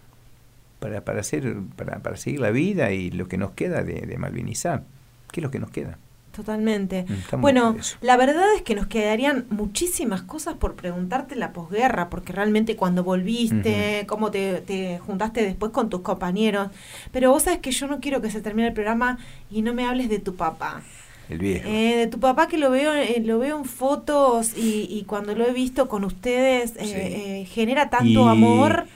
para, 0.80 1.04
para, 1.04 1.20
hacer, 1.20 1.56
para, 1.76 1.98
para 1.98 2.16
seguir 2.16 2.40
la 2.40 2.50
vida 2.50 2.90
y 2.90 3.10
lo 3.10 3.28
que 3.28 3.36
nos 3.36 3.52
queda 3.52 3.84
de, 3.84 4.00
de 4.00 4.16
malvinizar. 4.16 4.82
¿Qué 5.30 5.40
es 5.40 5.44
lo 5.44 5.50
que 5.50 5.60
nos 5.60 5.70
queda? 5.70 5.98
Totalmente. 6.32 7.06
Mm, 7.08 7.40
bueno, 7.40 7.76
la 8.00 8.16
verdad 8.16 8.54
es 8.54 8.62
que 8.62 8.74
nos 8.74 8.86
quedarían 8.86 9.46
muchísimas 9.50 10.22
cosas 10.22 10.54
por 10.54 10.74
preguntarte 10.74 11.34
la 11.34 11.52
posguerra, 11.52 12.08
porque 12.08 12.32
realmente 12.32 12.76
cuando 12.76 13.02
volviste, 13.02 14.04
cómo 14.06 14.30
te, 14.30 14.60
te, 14.60 14.98
juntaste 14.98 15.42
después 15.42 15.72
con 15.72 15.90
tus 15.90 16.02
compañeros. 16.02 16.68
Pero 17.12 17.30
vos 17.30 17.42
sabes 17.44 17.58
que 17.58 17.72
yo 17.72 17.86
no 17.88 18.00
quiero 18.00 18.20
que 18.20 18.30
se 18.30 18.40
termine 18.40 18.68
el 18.68 18.74
programa 18.74 19.18
y 19.50 19.62
no 19.62 19.74
me 19.74 19.86
hables 19.86 20.08
de 20.08 20.20
tu 20.20 20.36
papá. 20.36 20.82
El 21.28 21.38
viejo. 21.38 21.68
Eh, 21.68 21.96
de 21.96 22.06
tu 22.08 22.18
papá 22.18 22.48
que 22.48 22.58
lo 22.58 22.70
veo, 22.70 22.92
eh, 22.92 23.22
lo 23.24 23.38
veo 23.38 23.58
en 23.58 23.64
fotos 23.64 24.56
y, 24.56 24.88
y, 24.90 25.04
cuando 25.04 25.34
lo 25.34 25.46
he 25.46 25.52
visto 25.52 25.88
con 25.88 26.04
ustedes 26.04 26.74
eh, 26.76 27.46
genera 27.48 27.88
tanto 27.88 28.28
amor. 28.28 28.86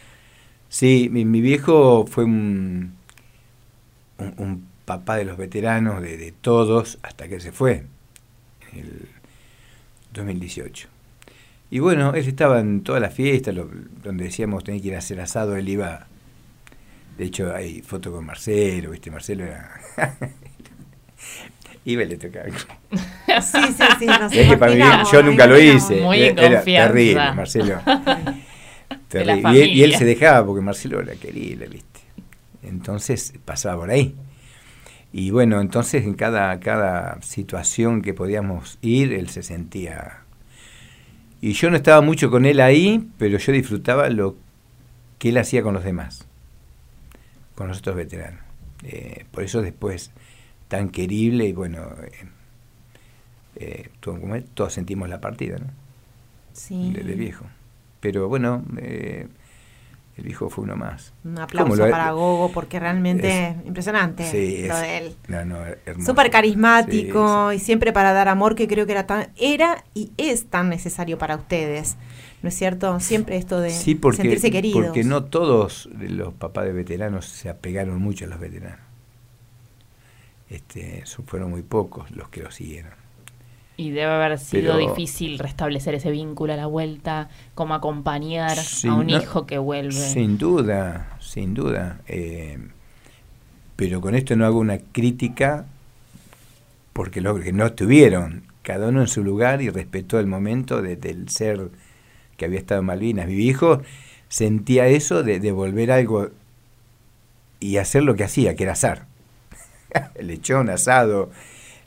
Sí, 0.68 1.09
mi, 1.11 1.25
viejo 1.40 2.05
fue 2.09 2.25
un, 2.25 2.94
un, 4.38 4.66
papá 4.85 5.16
de 5.16 5.25
los 5.25 5.37
veteranos, 5.37 6.03
de, 6.03 6.33
todos, 6.40 6.99
hasta 7.03 7.29
que 7.29 7.40
se 7.40 7.53
fue, 7.53 7.85
en 8.73 8.79
el 8.79 9.09
2018. 10.12 10.88
Y 11.70 11.79
bueno, 11.79 12.14
él 12.14 12.27
estaba 12.27 12.61
en 12.61 12.83
todas 12.83 13.01
las 13.01 13.14
fiestas, 13.14 13.55
donde 13.55 14.25
decíamos 14.25 14.64
tenía 14.64 14.81
que 14.81 14.88
ir 14.88 14.94
a 14.94 14.99
hacer 14.99 15.20
asado, 15.20 15.57
él 15.57 15.68
iba... 15.68 16.07
De 17.18 17.25
hecho, 17.25 17.55
hay 17.55 17.81
foto 17.81 18.11
con 18.11 18.27
Marcelo, 18.27 18.90
¿viste? 18.90 19.11
Marcelo 19.11 19.44
era... 19.44 19.81
iba 21.85 22.03
y 22.03 22.07
le 22.07 22.16
tocaba. 22.16 22.47
sí, 23.42 23.59
sí, 23.77 23.85
sí. 23.99 24.07
Nos 24.07 24.33
es 24.33 24.49
que 24.49 24.57
para 24.57 24.75
mí, 24.75 24.83
yo 25.12 25.23
nunca 25.23 25.47
lo 25.47 25.59
hice. 25.59 26.01
Muy 26.01 26.23
era 26.23 26.62
terrible, 26.62 27.33
Marcelo. 27.33 27.81
Y 29.53 29.83
él, 29.83 29.94
se 29.94 30.05
dejaba 30.05 30.44
porque 30.44 30.61
Marcelo 30.61 31.01
era 31.01 31.14
querido, 31.14 31.68
¿viste? 31.68 32.01
Entonces 32.62 33.33
pasaba 33.44 33.81
por 33.81 33.90
ahí. 33.90 34.16
Y 35.16 35.31
bueno, 35.31 35.61
entonces 35.61 36.05
en 36.05 36.14
cada, 36.14 36.59
cada 36.59 37.22
situación 37.22 38.03
que 38.03 38.14
podíamos 38.14 38.79
ir, 38.83 39.12
él 39.12 39.29
se 39.29 39.44
sentía... 39.44 40.24
Y 41.40 41.53
yo 41.53 41.70
no 41.70 41.77
estaba 41.77 42.00
mucho 42.00 42.33
con 42.33 42.46
él 42.46 42.61
ahí, 42.61 43.09
pero 43.16 43.38
yo 43.38 43.53
disfrutaba 43.53 44.11
lo 44.11 44.35
que 45.20 45.29
él 45.29 45.38
hacía 45.38 45.62
con 45.62 45.72
los 45.72 45.85
demás, 45.85 46.27
con 47.55 47.68
los 47.68 47.79
otros 47.79 47.94
veteranos. 47.94 48.40
Eh, 48.83 49.24
por 49.31 49.44
eso 49.44 49.62
después 49.62 50.11
tan 50.66 50.88
querible 50.88 51.46
y 51.46 51.53
bueno, 51.53 51.92
eh, 52.03 52.29
eh, 53.55 53.90
todos 54.00 54.72
sentimos 54.72 55.09
la 55.09 55.20
partida, 55.20 55.59
¿no? 55.59 55.70
Sí. 56.55 56.92
de 56.92 57.14
viejo. 57.14 57.44
Pero 58.00 58.29
bueno, 58.29 58.64
el 60.16 60.29
hijo 60.29 60.48
fue 60.48 60.64
uno 60.64 60.77
más. 60.77 61.12
Un 61.24 61.38
aplauso 61.38 61.88
para 61.90 62.12
Gogo 62.12 62.53
porque 62.53 62.79
realmente 62.79 63.57
impresionante 63.64 64.24
sí, 64.31 64.66
lo 64.68 64.77
de 64.77 64.98
él. 64.98 65.16
No, 65.27 65.44
no, 65.44 65.59
Súper 66.05 66.31
carismático 66.31 67.53
y 67.53 67.59
siempre 67.59 67.92
para 67.92 68.12
dar 68.12 68.29
amor 68.29 68.55
que 68.55 68.68
creo 68.68 68.87
que 68.87 68.92
era 68.92 69.07
tan 69.07 69.31
era 69.37 69.85
y 69.92 70.12
es 70.16 70.46
tan 70.46 70.68
necesario 70.68 71.18
para 71.18 71.37
ustedes. 71.37 71.96
¿No 72.42 72.48
es 72.48 72.55
cierto? 72.55 73.00
Siempre 73.00 73.38
esto 73.38 73.59
de 73.59 73.70
sentirse 73.70 74.50
queridos. 74.50 74.85
Porque 74.85 75.03
no 75.03 75.24
todos 75.24 75.88
los 75.98 76.35
papás 76.35 76.66
de 76.66 76.72
veteranos 76.72 77.27
se 77.27 77.48
apegaron 77.48 78.00
mucho 78.00 78.27
a 78.27 78.29
los 78.29 78.38
veteranos. 78.38 78.81
Este, 80.50 81.03
fueron 81.27 81.50
muy 81.50 81.62
pocos 81.62 82.11
los 82.11 82.29
que 82.29 82.42
lo 82.42 82.50
siguieron. 82.50 83.04
Y 83.77 83.91
debe 83.91 84.13
haber 84.13 84.39
sido 84.39 84.77
difícil 84.77 85.39
restablecer 85.39 85.97
ese 85.97 86.11
vínculo 86.11 86.53
a 86.53 86.57
la 86.57 86.67
vuelta, 86.67 87.29
como 87.55 87.75
acompañar 87.75 88.57
a 88.59 88.95
un 88.95 89.11
hijo 89.11 89.47
que 89.47 89.59
vuelve. 89.59 89.93
Sin 89.93 90.39
duda, 90.39 91.17
sin 91.21 91.55
duda. 91.55 92.01
Eh, 92.07 92.59
pero 93.77 94.01
con 94.01 94.15
esto 94.15 94.37
no 94.37 94.47
hago 94.47 94.59
una 94.59 94.79
crítica 94.79 95.67
porque 96.93 97.21
lo 97.21 97.39
que 97.41 97.53
no 97.53 97.67
estuvieron, 97.67 98.45
cada 98.63 98.89
uno 98.89 99.01
en 99.01 99.09
su 99.09 99.25
lugar 99.25 99.61
y 99.61 99.69
respetó 99.69 100.21
el 100.21 100.29
momento 100.29 100.81
del 100.81 101.29
ser 101.29 101.71
que 102.37 102.45
había 102.45 102.61
estado 102.61 102.81
en 102.81 102.87
Malvinas. 102.87 103.27
Mi 103.27 103.35
hijo 103.35 103.83
sentía 104.29 104.87
eso 104.87 105.25
de, 105.25 105.41
de 105.41 105.51
volver 105.51 105.91
algo 105.91 106.31
y 107.59 107.79
hacer 107.79 108.05
lo 108.05 108.15
que 108.15 108.25
hacía, 108.25 108.55
que 108.55 108.63
era 108.63 108.73
asar. 108.73 109.07
lechón 110.21 110.71
asado, 110.71 111.31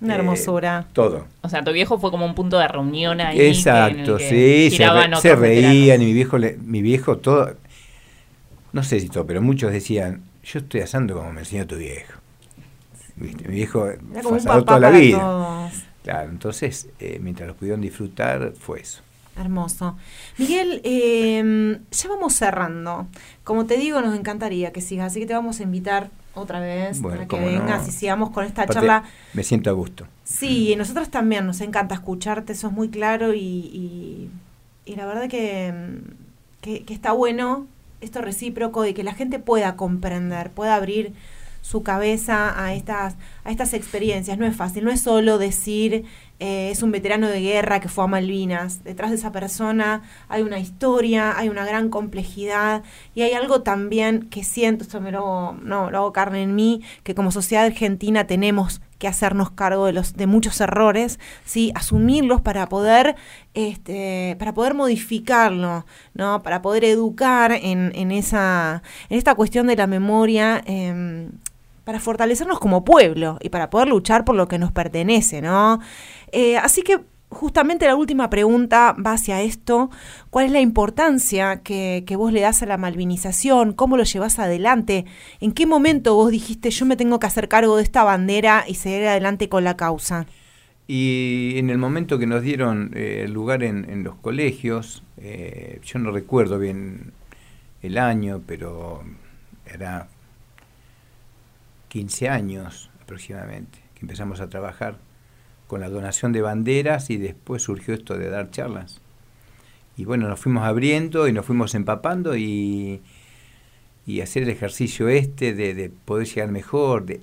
una 0.01 0.15
eh, 0.15 0.17
hermosura. 0.17 0.87
todo. 0.93 1.25
O 1.41 1.49
sea, 1.49 1.63
tu 1.63 1.71
viejo 1.71 1.99
fue 1.99 2.11
como 2.11 2.25
un 2.25 2.35
punto 2.35 2.57
de 2.59 2.67
reunión 2.67 3.21
ahí. 3.21 3.39
Exacto, 3.39 4.19
sí, 4.19 4.69
se, 4.71 5.35
reían 5.35 6.01
y 6.01 6.05
mi 6.05 6.13
viejo, 6.13 6.37
mi 6.63 6.81
viejo 6.81 7.17
todo, 7.17 7.55
no 8.73 8.83
sé 8.83 8.99
si 8.99 9.09
todo, 9.09 9.25
pero 9.25 9.41
muchos 9.41 9.71
decían, 9.71 10.21
yo 10.43 10.59
estoy 10.59 10.81
asando 10.81 11.15
como 11.15 11.31
me 11.31 11.41
enseñó 11.41 11.65
tu 11.65 11.75
viejo. 11.75 12.13
Mi 13.15 13.33
viejo 13.33 13.89
fue 14.21 14.37
asado 14.37 14.63
toda 14.63 14.79
la 14.79 14.91
vida. 14.91 15.71
Claro, 16.03 16.29
entonces, 16.29 16.87
eh, 16.99 17.19
mientras 17.21 17.47
los 17.47 17.57
pudieron 17.57 17.81
disfrutar, 17.81 18.53
fue 18.57 18.81
eso. 18.81 19.01
Hermoso. 19.35 19.97
Miguel, 20.37 20.81
eh, 20.83 21.79
ya 21.91 22.09
vamos 22.09 22.33
cerrando. 22.33 23.07
Como 23.43 23.65
te 23.65 23.77
digo, 23.77 24.01
nos 24.01 24.17
encantaría 24.17 24.71
que 24.71 24.81
sigas, 24.81 25.07
así 25.07 25.19
que 25.19 25.25
te 25.25 25.33
vamos 25.33 25.59
a 25.59 25.63
invitar 25.63 26.09
otra 26.37 26.59
vez 26.59 26.99
para 27.01 27.27
que 27.27 27.39
vengas 27.39 27.87
y 27.87 27.91
sigamos 27.91 28.29
con 28.29 28.45
esta 28.45 28.65
charla. 28.67 29.03
Me 29.33 29.43
siento 29.43 29.69
a 29.69 29.73
gusto. 29.73 30.07
Sí, 30.23 30.73
mm. 30.73 30.77
nosotros 30.77 31.09
también 31.09 31.45
nos 31.45 31.61
encanta 31.61 31.95
escucharte, 31.95 32.53
eso 32.53 32.67
es 32.67 32.73
muy 32.73 32.89
claro 32.89 33.33
y, 33.33 34.29
y, 34.85 34.95
la 34.95 35.05
verdad 35.05 35.29
que, 35.29 35.73
que, 36.61 36.83
que, 36.83 36.93
está 36.93 37.11
bueno 37.11 37.67
esto 38.01 38.21
recíproco 38.21 38.81
de 38.81 38.93
que 38.93 39.03
la 39.03 39.13
gente 39.13 39.39
pueda 39.39 39.75
comprender, 39.75 40.51
pueda 40.51 40.75
abrir 40.75 41.13
su 41.61 41.83
cabeza 41.83 42.63
a 42.63 42.73
estas, 42.73 43.15
a 43.43 43.51
estas 43.51 43.73
experiencias. 43.73 44.37
No 44.37 44.45
es 44.45 44.55
fácil, 44.55 44.85
no 44.85 44.91
es 44.91 45.01
solo 45.01 45.37
decir 45.37 46.05
eh, 46.39 46.69
es 46.71 46.83
un 46.83 46.91
veterano 46.91 47.27
de 47.27 47.41
guerra 47.41 47.79
que 47.79 47.89
fue 47.89 48.03
a 48.03 48.07
Malvinas. 48.07 48.83
Detrás 48.83 49.09
de 49.09 49.17
esa 49.17 49.31
persona 49.31 50.03
hay 50.29 50.43
una 50.43 50.59
historia, 50.59 51.37
hay 51.37 51.49
una 51.49 51.65
gran 51.65 51.89
complejidad 51.89 52.83
y 53.15 53.23
hay 53.23 53.33
algo 53.33 53.63
también 53.63 54.29
que 54.29 54.43
siento, 54.43 54.83
esto 54.83 55.01
me 55.01 55.11
lo, 55.11 55.53
no, 55.53 55.89
lo 55.89 55.97
hago 55.97 56.13
carne 56.13 56.43
en 56.43 56.53
mí, 56.53 56.83
que 57.03 57.15
como 57.15 57.31
sociedad 57.31 57.65
argentina 57.65 58.27
tenemos 58.27 58.81
que 58.99 59.07
hacernos 59.07 59.51
cargo 59.51 59.85
de 59.85 59.93
los 59.93 60.15
de 60.15 60.27
muchos 60.27 60.59
errores, 60.61 61.19
sí, 61.45 61.71
asumirlos 61.75 62.41
para 62.41 62.67
poder 62.69 63.15
este 63.53 64.35
para 64.39 64.53
poder 64.53 64.73
modificarlo, 64.73 65.85
¿no? 66.13 66.41
Para 66.43 66.61
poder 66.61 66.83
educar 66.83 67.51
en, 67.51 67.91
en 67.95 68.11
esa 68.11 68.81
en 69.09 69.17
esta 69.17 69.35
cuestión 69.35 69.67
de 69.67 69.75
la 69.75 69.87
memoria 69.87 70.63
eh, 70.65 71.29
para 71.87 72.01
fortalecernos 72.01 72.59
como 72.59 72.83
pueblo 72.83 73.37
y 73.39 73.47
para 73.47 73.69
poder 73.69 73.87
luchar 73.87 74.25
por 74.25 74.35
lo 74.35 74.49
que 74.49 74.59
nos 74.59 74.73
pertenece, 74.73 75.41
¿no? 75.41 75.79
Eh, 76.31 76.57
así 76.57 76.81
que 76.81 76.99
justamente 77.29 77.85
la 77.85 77.95
última 77.95 78.29
pregunta 78.29 78.93
va 78.93 79.13
hacia 79.13 79.41
esto. 79.41 79.89
¿Cuál 80.29 80.45
es 80.45 80.51
la 80.51 80.61
importancia 80.61 81.61
que, 81.61 82.03
vos 82.17 82.31
le 82.31 82.41
das 82.41 82.63
a 82.63 82.65
la 82.65 82.77
malvinización? 82.77 83.73
¿Cómo 83.73 83.97
lo 83.97 84.03
llevas 84.03 84.39
adelante? 84.39 85.05
¿En 85.39 85.51
qué 85.51 85.65
momento 85.65 86.15
vos 86.15 86.31
dijiste 86.31 86.69
yo 86.71 86.85
me 86.85 86.95
tengo 86.95 87.19
que 87.19 87.27
hacer 87.27 87.47
cargo 87.47 87.77
de 87.77 87.83
esta 87.83 88.03
bandera 88.03 88.63
y 88.67 88.75
seguir 88.75 89.07
adelante 89.07 89.49
con 89.49 89.63
la 89.63 89.77
causa? 89.77 90.25
Y 90.87 91.55
en 91.57 91.69
el 91.69 91.77
momento 91.77 92.17
que 92.17 92.27
nos 92.27 92.41
dieron 92.41 92.91
eh, 92.95 93.27
lugar 93.29 93.61
en, 93.63 94.03
los 94.03 94.15
colegios, 94.15 95.03
eh, 95.17 95.81
yo 95.83 95.99
no 95.99 96.11
recuerdo 96.11 96.59
bien 96.59 97.11
el 97.81 97.97
año, 97.97 98.41
pero 98.47 99.03
era 99.65 100.07
15 101.89 102.29
años 102.29 102.89
aproximadamente 103.01 103.79
que 103.95 104.01
empezamos 104.01 104.39
a 104.39 104.49
trabajar 104.49 104.97
con 105.67 105.81
la 105.81 105.89
donación 105.89 106.31
de 106.31 106.41
banderas 106.41 107.09
y 107.09 107.17
después 107.17 107.63
surgió 107.63 107.93
esto 107.93 108.17
de 108.17 108.29
dar 108.29 108.49
charlas. 108.51 109.01
Y 109.97 110.05
bueno, 110.05 110.27
nos 110.27 110.39
fuimos 110.39 110.63
abriendo 110.63 111.27
y 111.27 111.33
nos 111.33 111.45
fuimos 111.45 111.75
empapando 111.75 112.37
y, 112.37 113.01
y 114.05 114.21
hacer 114.21 114.43
el 114.43 114.49
ejercicio 114.49 115.09
este 115.09 115.53
de, 115.53 115.91
poder 116.05 116.27
llegar 116.27 116.51
mejor, 116.51 117.05
de, 117.05 117.19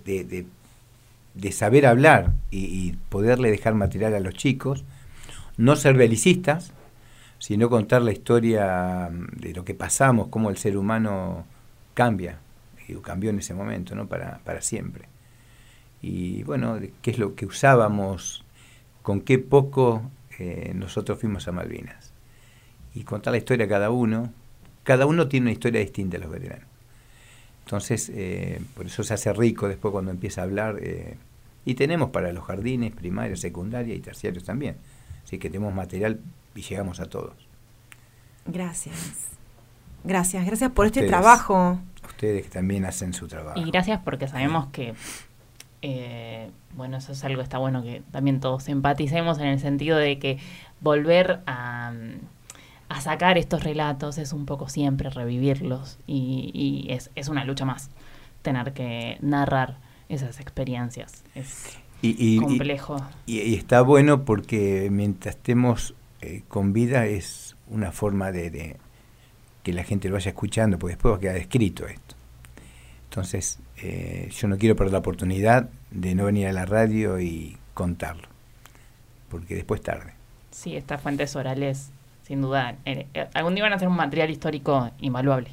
de, 1.35 1.53
saber 1.53 1.87
hablar 1.87 2.33
y, 2.51 2.93
poderle 3.09 3.51
dejar 3.51 3.75
material 3.75 4.15
a 4.15 4.21
los 4.21 4.35
chicos, 4.35 4.85
no 5.57 5.77
ser 5.77 5.95
belicistas, 5.95 6.73
sino 7.39 7.71
contar 7.71 8.03
la 8.03 8.13
historia 8.13 9.09
de 9.37 9.53
lo 9.55 9.65
que 9.65 9.75
pasamos, 9.75 10.29
cómo 10.29 10.51
el 10.51 10.57
ser 10.57 10.77
humano 10.77 11.47
cambia, 11.95 12.39
y 12.89 12.95
cambió 12.97 13.31
en 13.31 13.39
ese 13.39 13.55
momento, 13.55 13.95
¿no? 13.95 14.07
para, 14.07 14.41
para 14.45 14.61
siempre 14.61 15.14
y 16.07 16.43
bueno, 16.43 16.79
qué 17.01 17.13
es 17.13 17.19
lo 17.19 17.35
que 17.35 17.47
usábamos, 17.47 18.45
con 19.01 19.23
qué 19.23 19.39
poco 19.39 20.03
eh, 20.39 20.73
nosotros 20.75 21.19
fuimos 21.19 21.49
a 21.49 21.53
Malvinas. 21.53 22.13
Y 22.95 23.05
contar 23.05 23.31
la 23.31 23.39
historia 23.39 23.65
a 23.65 23.69
cada 23.71 23.89
uno. 23.89 24.31
Cada 24.83 25.07
uno 25.07 25.29
tiene 25.29 25.45
una 25.45 25.53
historia 25.53 25.81
distinta, 25.81 26.19
los 26.19 26.31
veteranos. 26.31 26.69
Entonces, 27.65 28.11
eh, 28.15 28.61
por 28.75 28.85
eso 28.85 29.03
se 29.03 29.15
hace 29.15 29.33
rico 29.33 29.67
después 29.67 29.93
cuando 29.93 30.11
empieza 30.11 30.43
a 30.43 30.45
hablar. 30.45 30.77
Eh, 30.83 31.17
y 31.65 31.75
tenemos 31.75 32.11
para 32.11 32.33
los 32.35 32.45
jardines, 32.45 32.93
primaria, 32.93 33.35
secundaria 33.37 33.95
y 33.95 34.01
terciarios 34.01 34.45
también. 34.45 34.77
Así 35.25 35.39
que 35.39 35.49
tenemos 35.49 35.73
material 35.73 36.21
y 36.55 36.61
llegamos 36.61 37.01
a 37.01 37.07
todos. 37.07 37.35
Gracias. 38.45 39.29
Gracias, 40.05 40.45
gracias 40.45 40.71
por 40.71 40.85
este 40.85 41.07
trabajo. 41.07 41.79
Ustedes 42.07 42.45
que 42.45 42.51
también 42.51 42.85
hacen 42.85 43.15
su 43.15 43.27
trabajo. 43.27 43.59
Y 43.59 43.71
gracias 43.71 44.03
porque 44.05 44.29
sabemos 44.29 44.67
que 44.67 44.93
eh, 45.87 46.51
bueno, 46.73 46.97
eso 46.97 47.13
es 47.13 47.23
algo 47.25 47.41
que 47.41 47.43
está 47.43 47.59
bueno 47.59 47.83
que 47.83 48.03
también 48.11 48.41
todos 48.41 48.71
empaticemos 48.71 49.39
en 49.39 49.49
el 49.49 49.61
sentido 49.61 49.99
de 49.99 50.19
que 50.19 50.39
volver 50.81 51.41
a, 51.47 51.93
sacar 53.03 53.37
estos 53.37 53.65
relatos 53.65 54.17
es 54.17 54.33
un 54.33 54.47
poco 54.47 54.71
siempre 54.71 55.11
revivirlos 55.11 55.99
y, 56.07 56.87
es, 56.89 57.29
una 57.29 57.45
lucha 57.45 57.67
más 57.67 57.91
tener 58.41 58.73
que 58.73 59.19
narrar 59.21 59.77
esas 60.09 60.41
experiencias. 60.41 61.23
Es 61.35 61.79
complejo. 62.41 62.97
Y, 63.27 63.55
está 63.55 63.83
bueno 63.83 64.25
porque 64.25 64.89
mientras 64.91 65.35
estemos 65.35 65.95
eh, 66.23 66.45
con 66.49 66.73
vida 66.73 67.05
es 67.05 67.57
una 67.69 67.93
forma 67.93 68.33
de, 68.33 68.79
que 69.63 69.75
la 69.75 69.85
gente 69.85 70.09
lo 70.09 70.15
vaya 70.15 70.31
escuchando, 70.31 70.79
porque 70.79 70.95
después 70.95 71.13
va 71.13 71.17
a 71.19 71.21
quedar 71.21 71.37
escrito 71.37 71.87
esto. 71.87 72.15
Entonces, 73.11 73.59
eh, 73.79 74.29
yo 74.33 74.49
no 74.49 74.57
quiero 74.57 74.77
perder 74.77 74.93
la 74.93 74.99
oportunidad 74.99 75.69
de 75.91 76.15
no 76.15 76.27
venir 76.27 76.47
a 76.47 76.53
la 76.53 76.65
radio 76.65 77.21
y 77.21 77.57
contarlo, 77.75 78.29
porque 79.29 79.55
después 79.55 79.83
tarde. 79.83 80.13
Sí, 80.51 80.77
estas 80.77 81.01
fuentes 81.01 81.35
orales, 81.35 81.91
sin 82.27 82.41
duda, 82.41 82.77
eh, 82.85 83.07
eh, 83.15 83.29
algún 83.35 83.55
día 83.55 83.65
van 83.65 83.73
a 83.73 83.79
ser 83.79 83.89
un 83.89 83.97
material 83.97 84.31
histórico 84.31 84.91
invaluable. 85.01 85.51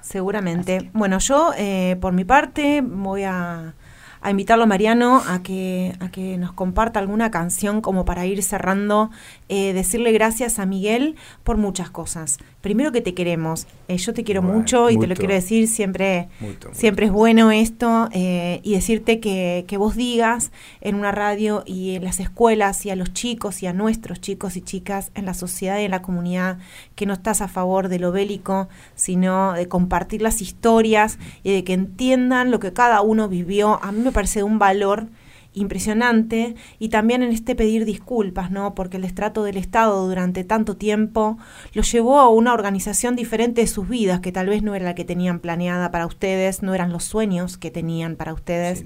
Seguramente. 0.00 0.90
Bueno, 0.94 1.18
yo, 1.18 1.52
por 2.00 2.14
mi 2.14 2.24
parte, 2.24 2.80
voy 2.82 3.24
a 3.24 3.74
a 4.22 4.30
invitarlo, 4.30 4.66
Mariano, 4.66 5.22
a 5.26 5.42
que, 5.42 5.94
a 6.00 6.10
que 6.10 6.36
nos 6.36 6.52
comparta 6.52 7.00
alguna 7.00 7.30
canción 7.30 7.80
como 7.80 8.04
para 8.04 8.26
ir 8.26 8.42
cerrando, 8.42 9.10
eh, 9.48 9.72
decirle 9.72 10.12
gracias 10.12 10.58
a 10.58 10.66
Miguel 10.66 11.16
por 11.42 11.56
muchas 11.56 11.90
cosas. 11.90 12.38
Primero 12.60 12.92
que 12.92 13.00
te 13.00 13.14
queremos, 13.14 13.66
eh, 13.88 13.96
yo 13.96 14.12
te 14.12 14.22
quiero 14.22 14.42
mucho 14.42 14.90
y 14.90 14.98
te 14.98 15.06
lo 15.06 15.14
quiero 15.14 15.32
decir, 15.32 15.66
siempre, 15.68 16.28
siempre 16.72 17.06
es 17.06 17.12
bueno 17.12 17.50
esto, 17.50 18.10
eh, 18.12 18.60
y 18.62 18.74
decirte 18.74 19.20
que, 19.20 19.64
que 19.66 19.78
vos 19.78 19.96
digas 19.96 20.52
en 20.82 20.96
una 20.96 21.12
radio 21.12 21.62
y 21.64 21.94
en 21.94 22.04
las 22.04 22.20
escuelas 22.20 22.84
y 22.84 22.90
a 22.90 22.96
los 22.96 23.14
chicos 23.14 23.62
y 23.62 23.66
a 23.66 23.72
nuestros 23.72 24.20
chicos 24.20 24.56
y 24.56 24.60
chicas 24.60 25.10
en 25.14 25.24
la 25.24 25.32
sociedad 25.32 25.78
y 25.78 25.84
en 25.84 25.90
la 25.90 26.02
comunidad 26.02 26.58
que 26.94 27.06
no 27.06 27.14
estás 27.14 27.40
a 27.40 27.48
favor 27.48 27.88
de 27.88 27.98
lo 27.98 28.12
bélico, 28.12 28.68
sino 28.94 29.54
de 29.54 29.66
compartir 29.66 30.20
las 30.20 30.42
historias 30.42 31.18
y 31.42 31.54
de 31.54 31.64
que 31.64 31.72
entiendan 31.72 32.50
lo 32.50 32.60
que 32.60 32.74
cada 32.74 33.00
uno 33.00 33.26
vivió. 33.26 33.82
A 33.82 33.92
mí 33.92 34.09
me 34.10 34.14
parece 34.14 34.42
un 34.42 34.58
valor 34.58 35.08
impresionante 35.52 36.54
y 36.78 36.90
también 36.90 37.22
en 37.22 37.30
este 37.30 37.54
pedir 37.54 37.84
disculpas, 37.84 38.50
¿no? 38.50 38.74
Porque 38.74 38.98
el 38.98 39.04
estrato 39.04 39.42
del 39.42 39.56
Estado 39.56 40.06
durante 40.06 40.44
tanto 40.44 40.76
tiempo 40.76 41.38
lo 41.72 41.82
llevó 41.82 42.20
a 42.20 42.28
una 42.28 42.52
organización 42.52 43.16
diferente 43.16 43.60
de 43.60 43.66
sus 43.66 43.88
vidas, 43.88 44.20
que 44.20 44.32
tal 44.32 44.48
vez 44.48 44.62
no 44.62 44.74
era 44.74 44.84
la 44.84 44.94
que 44.94 45.04
tenían 45.04 45.40
planeada 45.40 45.90
para 45.90 46.06
ustedes, 46.06 46.62
no 46.62 46.74
eran 46.74 46.92
los 46.92 47.04
sueños 47.04 47.56
que 47.56 47.70
tenían 47.70 48.16
para 48.16 48.32
ustedes. 48.32 48.84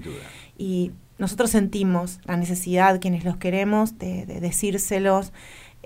Y 0.57 0.91
nosotros 1.17 1.51
sentimos 1.51 2.19
la 2.25 2.37
necesidad, 2.37 2.99
quienes 2.99 3.23
los 3.25 3.37
queremos, 3.37 3.97
de, 3.99 4.25
de 4.25 4.39
decírselos 4.39 5.33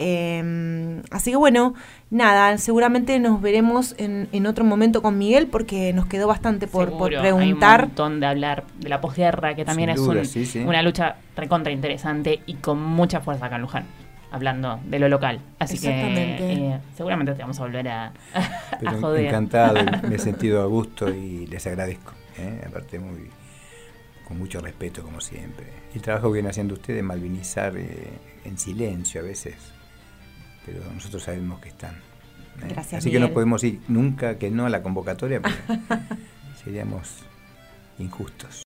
Em, 0.02 1.02
así 1.12 1.32
que 1.32 1.36
bueno, 1.36 1.74
nada, 2.10 2.58
seguramente 2.58 3.20
nos 3.20 3.42
veremos 3.42 3.96
en, 3.98 4.46
otro 4.46 4.64
momento 4.64 5.02
con 5.02 5.18
Miguel 5.18 5.48
porque 5.48 5.92
nos 5.92 6.06
quedó 6.06 6.26
bastante 6.26 6.68
por, 6.68 6.98
preguntar. 6.98 7.26
Hay 7.26 7.42
un 7.42 7.60
montón 7.60 8.20
de 8.22 8.26
hablar 8.26 8.64
de 8.80 8.88
la 8.88 9.02
posguerra, 9.02 9.56
que 9.56 9.66
también 9.66 9.90
es 9.90 10.00
una 10.00 10.82
lucha 10.82 11.18
recontra 11.36 11.74
interesante 11.74 12.40
y 12.46 12.56
con 12.56 12.82
mucha 12.82 13.20
fuerza 13.20 13.48
acá 13.48 13.58
en 13.58 13.62
Luján 13.62 13.86
hablando 14.32 14.80
de 14.86 15.00
lo 15.00 15.10
local. 15.10 15.42
Así 15.60 15.78
que 15.80 15.90
eh, 15.90 16.80
seguramente 16.96 17.34
te 17.34 17.42
vamos 17.42 17.60
a 17.60 17.64
volver 17.64 17.88
a, 17.90 18.14
joder. 19.02 19.26
Encantado, 19.26 19.80
me 20.08 20.16
he 20.16 20.20
sentido 20.20 20.62
a 20.62 20.66
gusto 20.66 21.10
y 21.10 21.46
les 21.48 21.66
agradezco. 21.68 22.14
¿eh? 22.38 22.62
Aparte, 22.66 23.00
muy, 23.00 23.30
con 24.26 24.38
mucho 24.38 24.62
respeto, 24.62 25.04
como 25.04 25.20
siempre. 25.20 25.66
El 25.94 26.02
trabajo 26.02 26.28
que 26.28 26.36
vienen 26.36 26.52
haciendo 26.52 26.76
ustedes, 26.76 27.04
malvinizar 27.04 27.76
eh, 27.76 28.08
en 28.46 28.58
silencio 28.58 29.22
a 29.22 29.24
veces, 29.24 29.56
pero 30.72 30.94
nosotros 30.94 31.24
sabemos 31.24 31.60
que 31.60 31.70
están. 31.70 31.96
¿eh? 32.68 32.76
Así 32.78 33.12
que 33.12 33.20
no 33.20 33.32
podemos 33.32 33.64
ir 33.64 33.80
nunca 33.88 34.38
que 34.38 34.52
no 34.52 34.66
a 34.66 34.70
la 34.70 34.84
convocatoria, 34.84 35.42
porque 35.42 35.58
seríamos 36.64 37.24
injustos. 37.98 38.56